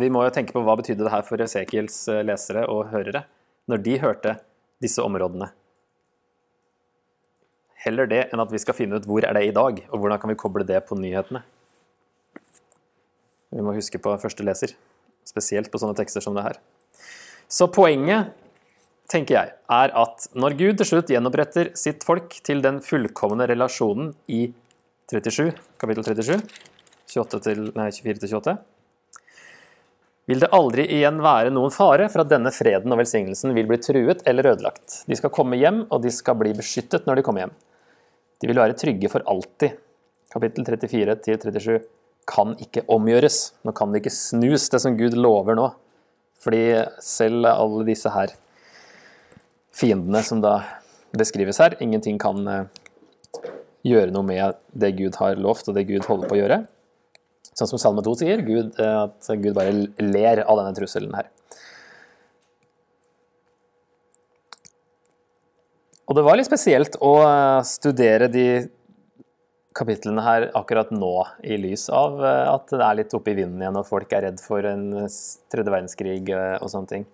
vi 0.00 0.08
må 0.12 0.24
jo 0.24 0.32
tenke 0.34 0.54
på 0.56 0.62
hva 0.64 0.78
betydde 0.80 1.04
det 1.04 1.12
her 1.12 1.26
for 1.26 1.42
Esekiels 1.44 2.02
eh, 2.08 2.24
lesere 2.24 2.64
og 2.72 2.88
hørere, 2.94 3.26
når 3.70 3.84
de 3.84 4.00
hørte 4.02 4.36
disse 4.80 5.04
områdene. 5.04 5.50
Heller 7.84 8.08
det 8.08 8.26
enn 8.28 8.42
at 8.42 8.52
vi 8.52 8.60
skal 8.60 8.76
finne 8.76 8.98
ut 9.00 9.06
hvor 9.08 9.24
er 9.24 9.36
det 9.36 9.46
i 9.48 9.56
dag, 9.56 9.84
og 9.88 10.00
hvordan 10.00 10.20
kan 10.20 10.32
vi 10.32 10.40
koble 10.40 10.64
det 10.68 10.80
på 10.88 10.96
nyhetene. 11.00 11.44
Vi 13.50 13.64
må 13.66 13.74
huske 13.76 14.00
på 14.00 14.12
første 14.22 14.44
leser, 14.46 14.76
spesielt 15.26 15.68
på 15.72 15.80
sånne 15.80 15.96
tekster 15.98 16.24
som 16.24 16.36
det 16.36 16.44
her. 16.46 16.60
Så 17.50 17.66
poenget 17.72 18.30
tenker 19.10 19.36
jeg, 19.36 19.52
er 19.70 19.92
at 19.98 20.26
når 20.38 20.56
Gud 20.58 20.80
til 20.80 20.88
slutt 20.92 21.10
gjenoppretter 21.10 21.72
sitt 21.78 22.04
folk 22.06 22.36
til 22.46 22.62
den 22.64 22.80
fullkomne 22.84 23.48
relasjonen 23.50 24.12
i 24.30 24.44
37, 25.10 25.50
kapittel 25.80 26.06
37, 26.06 26.44
28 27.10 27.40
til, 27.48 27.64
nei, 27.74 27.88
24 27.90 28.22
til 28.22 28.36
28, 28.38 28.54
vil 30.30 30.42
det 30.44 30.50
aldri 30.54 30.84
igjen 30.94 31.18
være 31.24 31.50
noen 31.50 31.72
fare 31.74 32.06
for 32.12 32.22
at 32.22 32.30
denne 32.30 32.52
freden 32.54 32.92
og 32.94 33.00
velsignelsen 33.00 33.54
vil 33.56 33.66
bli 33.66 33.80
truet 33.82 34.20
eller 34.30 34.52
ødelagt. 34.52 35.00
De 35.10 35.18
skal 35.18 35.32
komme 35.34 35.58
hjem, 35.58 35.82
og 35.90 36.04
de 36.04 36.12
skal 36.14 36.36
bli 36.38 36.52
beskyttet 36.54 37.08
når 37.08 37.18
de 37.18 37.24
kommer 37.26 37.44
hjem. 37.44 37.54
De 38.40 38.50
vil 38.50 38.60
være 38.62 38.76
trygge 38.78 39.10
for 39.10 39.26
alltid. 39.26 39.74
Kapittel 40.30 40.68
34-37 40.68 41.80
kan 42.30 42.54
ikke 42.62 42.84
omgjøres. 42.94 43.40
Nå 43.66 43.74
kan 43.74 43.90
det 43.90 44.04
ikke 44.04 44.14
snus, 44.14 44.68
det 44.70 44.78
som 44.84 44.94
Gud 45.00 45.18
lover 45.18 45.58
nå. 45.58 45.66
Fordi 46.40 46.62
selv 47.02 47.50
alle 47.50 47.88
disse 47.90 48.12
her 48.14 48.36
fiendene 49.80 50.22
som 50.26 50.42
da 50.44 50.58
beskrives 51.16 51.60
her, 51.62 51.76
ingenting 51.82 52.18
kan 52.20 52.46
eh, 52.48 52.66
gjøre 53.86 54.12
noe 54.14 54.26
med 54.26 54.60
det 54.76 54.94
Gud 54.98 55.18
har 55.20 55.40
lovt, 55.40 55.70
og 55.70 55.78
det 55.78 55.88
Gud 55.88 56.06
holder 56.06 56.30
på 56.30 56.36
å 56.36 56.40
gjøre. 56.42 56.62
Sånn 57.50 57.70
som 57.72 57.80
Salme 57.82 58.04
2 58.06 58.16
sier, 58.20 58.42
Gud, 58.46 58.74
eh, 58.78 58.96
at 59.06 59.30
Gud 59.40 59.54
bare 59.56 59.74
ler 60.02 60.44
av 60.44 60.60
denne 60.60 60.74
trusselen 60.76 61.14
her. 61.16 61.30
Og 66.10 66.16
det 66.18 66.26
var 66.26 66.38
litt 66.38 66.48
spesielt 66.48 66.98
å 67.06 67.14
eh, 67.22 67.62
studere 67.68 68.30
de 68.30 68.46
kapitlene 69.78 70.22
her 70.26 70.48
akkurat 70.58 70.90
nå, 70.92 71.14
i 71.46 71.54
lys 71.62 71.84
av 71.94 72.16
at 72.26 72.72
det 72.74 72.82
er 72.82 72.96
litt 72.98 73.12
oppe 73.14 73.30
i 73.30 73.36
vinden 73.38 73.62
igjen, 73.62 73.76
og 73.78 73.86
folk 73.86 74.10
er 74.12 74.26
redd 74.26 74.40
for 74.42 74.66
en 74.66 75.06
tredje 75.48 75.70
verdenskrig 75.70 76.24
og 76.34 76.66
sånne 76.72 76.90
ting. 76.90 77.04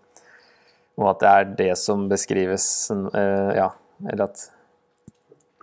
Og 0.97 1.11
at 1.13 1.23
det 1.23 1.31
er 1.31 1.55
det 1.59 1.73
som 1.81 2.07
beskrives 2.09 2.67
Ja, 3.13 3.71
eller 4.07 4.27
at, 4.29 4.47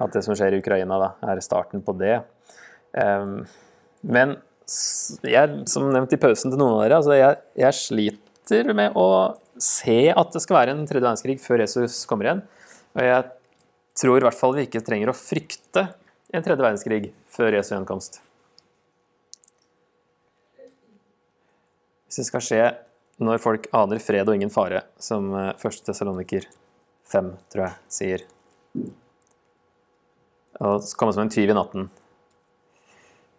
at 0.02 0.16
det 0.16 0.24
som 0.26 0.38
skjer 0.38 0.56
i 0.56 0.62
Ukraina, 0.62 1.00
da, 1.02 1.14
er 1.30 1.42
starten 1.46 1.82
på 1.86 1.96
det. 1.98 2.20
Men 4.04 4.36
jeg, 5.26 5.64
som 5.70 5.90
nevnt 5.92 6.14
i 6.16 6.20
pausen 6.22 6.54
til 6.54 6.60
noen 6.60 6.78
av 6.78 6.84
dere, 6.84 7.00
altså 7.02 7.18
jeg, 7.18 7.40
jeg, 7.60 7.80
sliter 7.80 8.76
med 8.76 8.98
å 9.00 9.08
se 9.62 9.98
at 10.12 10.34
det 10.34 10.42
skal 10.44 10.60
være 10.60 10.76
en 10.76 10.86
tredje 10.88 11.04
verdenskrig 11.04 11.38
før 11.42 11.64
Jesus 11.66 12.04
kommer 12.10 12.30
igjen. 12.30 12.44
Og 12.94 13.04
jeg 13.06 13.26
tror 14.00 14.20
i 14.20 14.28
hvert 14.28 14.40
fall 14.40 14.56
vi 14.58 14.68
ikke 14.68 14.84
trenger 14.86 15.12
å 15.12 15.18
frykte 15.18 15.88
en 16.34 16.46
tredje 16.46 16.64
verdenskrig 16.64 17.12
før 17.34 17.58
Jesu 17.58 17.74
gjenkomst. 17.76 18.22
Hvis 22.08 22.22
det 22.22 22.28
skal 22.30 22.46
skje 22.46 22.64
når 23.22 23.42
folk 23.44 23.68
aner 23.76 24.02
fred 24.02 24.30
og 24.30 24.38
ingen 24.38 24.54
fare, 24.54 24.84
som 25.02 25.30
1. 25.36 25.66
Eh, 25.66 25.82
Tessaloniker 25.88 26.48
5, 27.12 27.34
tror 27.54 27.66
jeg, 27.66 27.76
sier. 27.94 28.24
Og 30.64 30.88
komme 30.98 31.14
som 31.16 31.26
en 31.26 31.34
tyv 31.34 31.52
i 31.52 31.58
natten. 31.58 31.90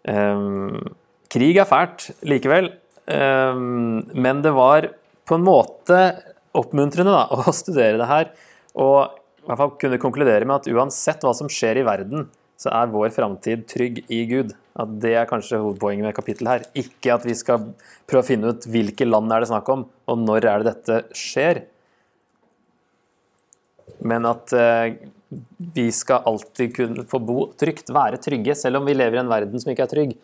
Um, 0.05 0.95
Krig 1.33 1.59
er 1.59 1.67
fælt 1.67 2.11
likevel, 2.29 2.69
um, 3.09 4.05
men 4.13 4.43
det 4.45 4.53
var 4.55 4.91
på 5.25 5.39
en 5.39 5.47
måte 5.47 6.01
oppmuntrende 6.55 7.15
da, 7.15 7.25
å 7.49 7.55
studere 7.57 7.99
det 7.99 8.11
her. 8.11 8.33
Og 8.79 8.99
i 9.45 9.49
hvert 9.49 9.61
fall 9.61 9.75
kunne 9.81 10.01
konkludere 10.03 10.47
med 10.49 10.61
at 10.61 10.71
uansett 10.71 11.25
hva 11.25 11.35
som 11.37 11.51
skjer 11.53 11.81
i 11.81 11.87
verden, 11.87 12.29
så 12.65 12.73
er 12.73 12.93
vår 12.93 13.13
framtid 13.15 13.67
trygg 13.71 14.03
i 14.09 14.25
Gud. 14.31 14.55
At 14.75 14.97
Det 15.01 15.13
er 15.15 15.29
kanskje 15.31 15.61
hovedpoenget 15.61 16.09
med 16.09 16.17
kapittelet 16.17 16.53
her. 16.53 16.69
Ikke 16.83 17.15
at 17.15 17.27
vi 17.29 17.37
skal 17.39 17.69
prøve 18.09 18.25
å 18.25 18.27
finne 18.27 18.51
ut 18.51 18.67
hvilke 18.67 19.07
land 19.07 19.33
er 19.33 19.45
det 19.45 19.53
snakk 19.53 19.69
om, 19.71 19.85
og 19.85 20.23
når 20.25 20.49
er 20.51 20.63
det 20.63 20.73
dette 20.73 21.01
skjer. 21.15 21.65
Men 24.03 24.27
at 24.27 24.53
eh, 24.57 24.97
vi 25.77 25.91
skal 25.95 26.25
alltid 26.27 26.73
kunne 26.75 27.05
få 27.11 27.21
bo 27.23 27.51
trygt, 27.61 27.93
være 27.95 28.19
trygge, 28.23 28.57
selv 28.59 28.81
om 28.81 28.89
vi 28.89 28.97
lever 28.97 29.21
i 29.21 29.23
en 29.23 29.31
verden 29.31 29.61
som 29.61 29.71
ikke 29.71 29.87
er 29.87 29.93
trygg 29.93 30.17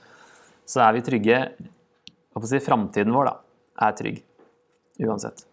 så 0.70 0.84
er 0.86 0.96
vi 0.96 1.04
trygge 1.06 1.38
si, 2.46 2.62
Framtiden 2.62 3.14
vår 3.14 3.30
da, 3.30 3.36
er 3.86 3.96
trygg 3.98 4.20
uansett. 5.00 5.46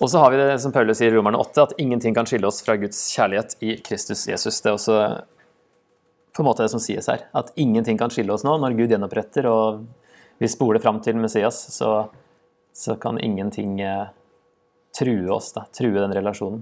Og 0.00 0.10
så 0.12 0.20
har 0.20 0.30
vi 0.30 0.36
det 0.36 0.58
som 0.60 0.72
Paulus 0.72 0.98
sier 1.00 1.14
i 1.14 1.16
Romerne 1.16 1.38
8, 1.40 1.62
at 1.62 1.78
ingenting 1.80 2.14
kan 2.14 2.28
skille 2.28 2.48
oss 2.48 2.60
fra 2.64 2.76
Guds 2.76 2.98
kjærlighet 3.14 3.56
i 3.64 3.78
Kristus 3.80 4.26
Jesus. 4.28 4.60
Det 4.60 4.68
er 4.68 4.76
også 4.76 4.98
på 6.36 6.44
en 6.44 6.48
måte 6.50 6.66
det 6.66 6.72
som 6.74 6.82
sies 6.84 7.08
her. 7.08 7.24
At 7.32 7.54
ingenting 7.56 7.96
kan 7.96 8.12
skille 8.12 8.34
oss 8.34 8.44
nå 8.44 8.58
når 8.60 8.76
Gud 8.76 8.92
gjenoppretter 8.92 9.48
og 9.48 9.86
vi 10.36 10.50
spoler 10.52 10.82
fram 10.84 11.00
til 11.00 11.16
Messias, 11.16 11.62
så, 11.72 12.10
så 12.76 12.98
kan 13.00 13.16
ingenting 13.24 13.80
eh, 13.80 14.10
true 14.98 15.32
oss, 15.32 15.54
da, 15.56 15.64
true 15.72 15.96
den 15.96 16.12
relasjonen. 16.12 16.60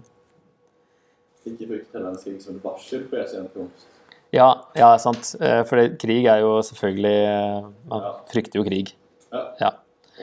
Ikke 1.44 1.66
frykt 1.66 1.96
heller 1.96 2.14
en 2.14 2.20
krig 2.22 2.38
som 2.40 2.62
varsel 2.62 3.02
på 3.10 3.18
Jesu 3.18 3.34
gjenkomst. 3.40 3.90
Ja, 4.34 4.48
ja, 4.78 4.94
sant. 4.98 5.34
For 5.38 5.66
for 5.68 5.98
krig 6.00 6.26
er 6.30 6.40
jo 6.42 6.56
selvfølgelig 6.66 7.18
eh, 7.28 7.66
Man 7.90 8.06
ja. 8.06 8.14
frykter 8.30 8.62
jo 8.62 8.64
krig. 8.66 8.94
Ja. 9.34 9.42
ja. 9.60 9.70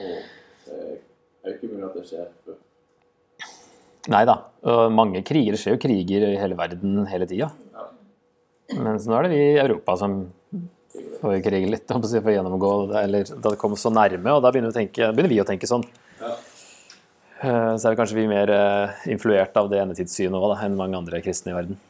Og 0.00 0.72
det 0.72 1.44
er 1.44 1.52
jo 1.52 1.58
ikke 1.58 1.74
mulig 1.74 1.90
at 1.90 2.00
det 2.00 2.08
skjer. 2.08 2.28
Nei 4.10 4.24
da. 4.26 4.38
Mange 4.90 5.22
kriger. 5.26 5.54
Det 5.54 5.60
skjer 5.62 5.76
jo 5.76 5.82
kriger 5.82 6.24
i 6.26 6.38
hele 6.40 6.56
verden 6.58 7.04
hele 7.10 7.28
tida. 7.30 7.52
Mens 8.72 9.06
nå 9.06 9.14
er 9.18 9.26
det 9.26 9.34
vi 9.34 9.42
i 9.52 9.60
Europa 9.62 9.94
som 10.00 10.16
får 11.20 11.38
krige 11.44 11.70
litt, 11.70 11.86
for 11.86 12.30
å 12.32 12.34
gjennomgå 12.34 12.72
eller 12.98 13.28
da 13.30 13.52
det 13.52 13.60
kommer 13.60 13.78
så 13.80 13.92
nærme, 13.94 14.32
og 14.32 14.42
da 14.42 14.50
begynner 14.52 14.72
vi, 14.72 14.80
tenke, 14.80 15.12
begynner 15.12 15.32
vi 15.32 15.40
å 15.42 15.46
tenke 15.48 15.68
sånn. 15.70 15.84
Eh, 16.22 17.72
så 17.76 17.86
er 17.86 17.92
vi 17.92 18.00
kanskje 18.00 18.18
vi 18.18 18.26
mer 18.30 18.52
influert 19.12 19.56
av 19.60 19.70
det 19.70 19.82
endetidssynet 19.84 20.40
òg 20.40 20.56
enn 20.64 20.78
mange 20.78 20.98
andre 20.98 21.22
kristne 21.24 21.54
i 21.54 21.58
verden. 21.60 21.80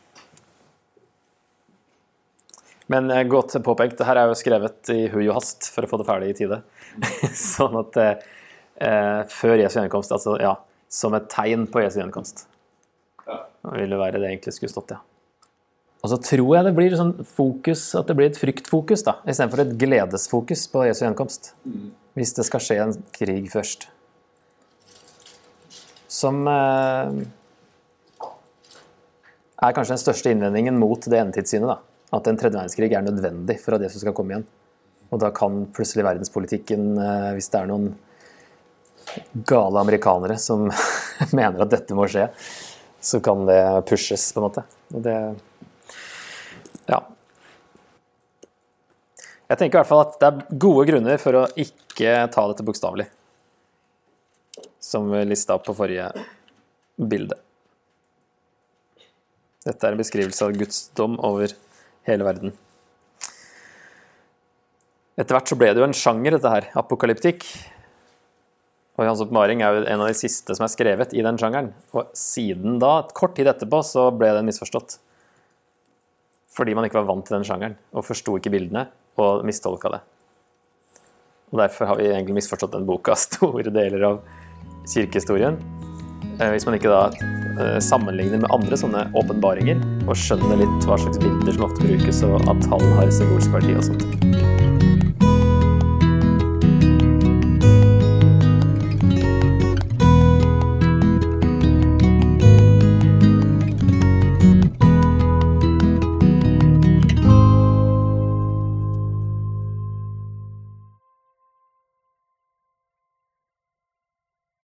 Men 2.92 3.10
eh, 3.10 3.22
godt 3.24 3.56
påpekt. 3.64 4.02
Her 4.04 4.20
er 4.20 4.30
jo 4.30 4.38
skrevet 4.38 4.92
i 4.92 5.06
hui 5.12 5.24
og 5.28 5.38
hast 5.38 5.70
for 5.72 5.86
å 5.86 5.90
få 5.90 6.00
det 6.00 6.08
ferdig 6.08 6.32
i 6.32 6.36
tide. 6.42 6.60
sånn 7.38 7.78
at 7.80 7.98
eh, 8.02 8.26
eh, 8.84 9.20
før 9.32 9.62
Jesu 9.62 9.78
gjenkomst, 9.80 10.12
altså 10.14 10.36
ja, 10.42 10.56
som 10.92 11.16
et 11.16 11.28
tegn 11.32 11.64
på 11.72 11.82
Jesu 11.84 12.00
gjenkomst. 12.00 12.44
Det 13.26 13.78
ville 13.78 13.98
være 14.00 14.20
det 14.20 14.28
egentlig 14.28 14.54
skulle 14.56 14.72
stått, 14.72 14.94
ja. 14.96 15.00
Og 16.02 16.10
så 16.10 16.18
tror 16.18 16.56
jeg 16.56 16.66
det 16.66 16.74
blir 16.74 16.94
sånn 16.98 17.12
fokus, 17.26 17.84
at 17.94 18.08
det 18.10 18.16
blir 18.18 18.32
et 18.32 18.38
fryktfokus 18.38 19.04
da, 19.06 19.20
istedenfor 19.22 19.62
et 19.62 19.76
gledesfokus 19.78 20.64
på 20.72 20.82
Jesu 20.88 21.04
gjenkomst. 21.04 21.52
Mm. 21.62 21.92
Hvis 22.18 22.34
det 22.36 22.44
skal 22.48 22.64
skje 22.64 22.80
en 22.82 22.96
krig 23.14 23.46
først. 23.52 23.86
Som 26.12 26.42
eh, 26.50 27.22
er 29.62 29.78
kanskje 29.78 29.94
den 29.94 30.02
største 30.02 30.34
innvendingen 30.34 30.76
mot 30.82 31.06
det 31.06 31.22
endetidssynet. 31.22 31.70
da 31.70 31.78
at 32.12 32.28
en 32.28 32.38
tredje 32.38 32.58
verdenskrig 32.58 32.92
er 32.92 33.04
nødvendig 33.06 33.58
for 33.62 33.76
at 33.76 33.84
Jesus 33.86 34.02
skal 34.04 34.14
komme 34.16 34.34
igjen. 34.34 34.48
Og 35.12 35.20
da 35.20 35.30
kan 35.34 35.64
plutselig 35.76 36.04
verdenspolitikken, 36.06 36.96
eh, 37.00 37.30
hvis 37.36 37.48
det 37.52 37.60
er 37.60 37.70
noen 37.70 37.92
gale 39.48 39.80
amerikanere 39.80 40.38
som 40.40 40.68
mener 41.38 41.64
at 41.64 41.72
dette 41.72 41.96
må 41.96 42.08
skje, 42.10 42.28
så 43.02 43.20
kan 43.24 43.46
det 43.48 43.62
pushes, 43.88 44.28
på 44.32 44.40
en 44.40 44.46
måte. 44.48 44.66
Og 44.94 45.02
det 45.06 45.16
Ja. 46.90 47.00
Jeg 49.52 49.58
tenker 49.58 49.76
i 49.76 49.80
hvert 49.82 49.90
fall 49.90 50.04
at 50.06 50.14
det 50.20 50.28
er 50.30 50.58
gode 50.64 50.86
grunner 50.88 51.18
for 51.20 51.36
å 51.36 51.48
ikke 51.60 52.14
ta 52.32 52.46
dette 52.48 52.64
bokstavelig. 52.64 53.08
Som 54.80 55.10
vi 55.12 55.24
lista 55.28 55.58
opp 55.58 55.66
på 55.66 55.76
forrige 55.76 56.08
bilde. 56.96 57.36
Dette 59.62 59.86
er 59.86 59.94
en 59.94 60.00
beskrivelse 60.00 60.46
av 60.46 60.56
Guds 60.58 60.86
dom 60.98 61.18
over 61.22 61.52
hele 62.08 62.26
verden. 62.26 62.54
Etter 65.20 65.36
hvert 65.36 65.50
så 65.52 65.58
ble 65.60 65.68
det 65.70 65.82
jo 65.82 65.86
en 65.86 65.94
sjanger, 65.94 66.34
dette 66.34 66.50
her, 66.50 66.70
apokalyptikk. 66.78 67.44
Og 68.98 69.08
Hans 69.08 69.22
oppmaring 69.24 69.62
er 69.64 69.72
jo 69.72 69.84
en 69.88 70.02
av 70.04 70.10
de 70.10 70.16
siste 70.16 70.54
som 70.56 70.66
er 70.66 70.72
skrevet 70.72 71.14
i 71.16 71.24
den 71.24 71.38
sjangeren. 71.40 71.70
Og 71.96 72.10
siden 72.18 72.76
da, 72.82 72.98
kort 73.16 73.36
tid 73.38 73.48
etterpå, 73.48 73.80
så 73.88 74.10
ble 74.12 74.34
den 74.36 74.48
misforstått. 74.50 74.98
Fordi 76.52 76.74
man 76.76 76.84
ikke 76.84 77.00
var 77.00 77.08
vant 77.08 77.24
til 77.24 77.38
den 77.38 77.46
sjangeren, 77.48 77.78
og 77.96 78.04
forsto 78.04 78.36
ikke 78.36 78.52
bildene, 78.52 78.86
og 79.20 79.46
mistolka 79.48 79.94
det. 79.94 80.02
Og 81.52 81.60
Derfor 81.60 81.88
har 81.88 82.00
vi 82.00 82.10
egentlig 82.10 82.36
misforstått 82.40 82.76
den 82.76 82.88
boka 82.88 83.16
store 83.26 83.72
deler 83.72 84.08
av 84.10 84.20
kirkehistorien. 84.92 85.56
Eh, 86.40 86.50
hvis 86.52 86.68
man 86.68 86.76
ikke 86.76 86.92
da 86.92 87.06
eh, 87.12 87.78
sammenligner 87.84 88.44
med 88.44 88.52
andre 88.52 88.78
sånne 88.80 89.06
åpenbaringer 89.20 89.80
og 90.06 90.16
skjønner 90.18 90.60
litt 90.64 90.88
hva 90.88 91.00
slags 91.00 91.20
bilder 91.22 91.56
som 91.56 91.68
ofte 91.68 91.88
brukes, 91.88 92.24
og 92.28 92.40
at 92.44 92.68
tall 92.68 92.86
har 92.98 93.12
symbolsk 93.20 93.56
verdi 93.56 93.76
og 93.76 93.88
sånt. 93.88 94.31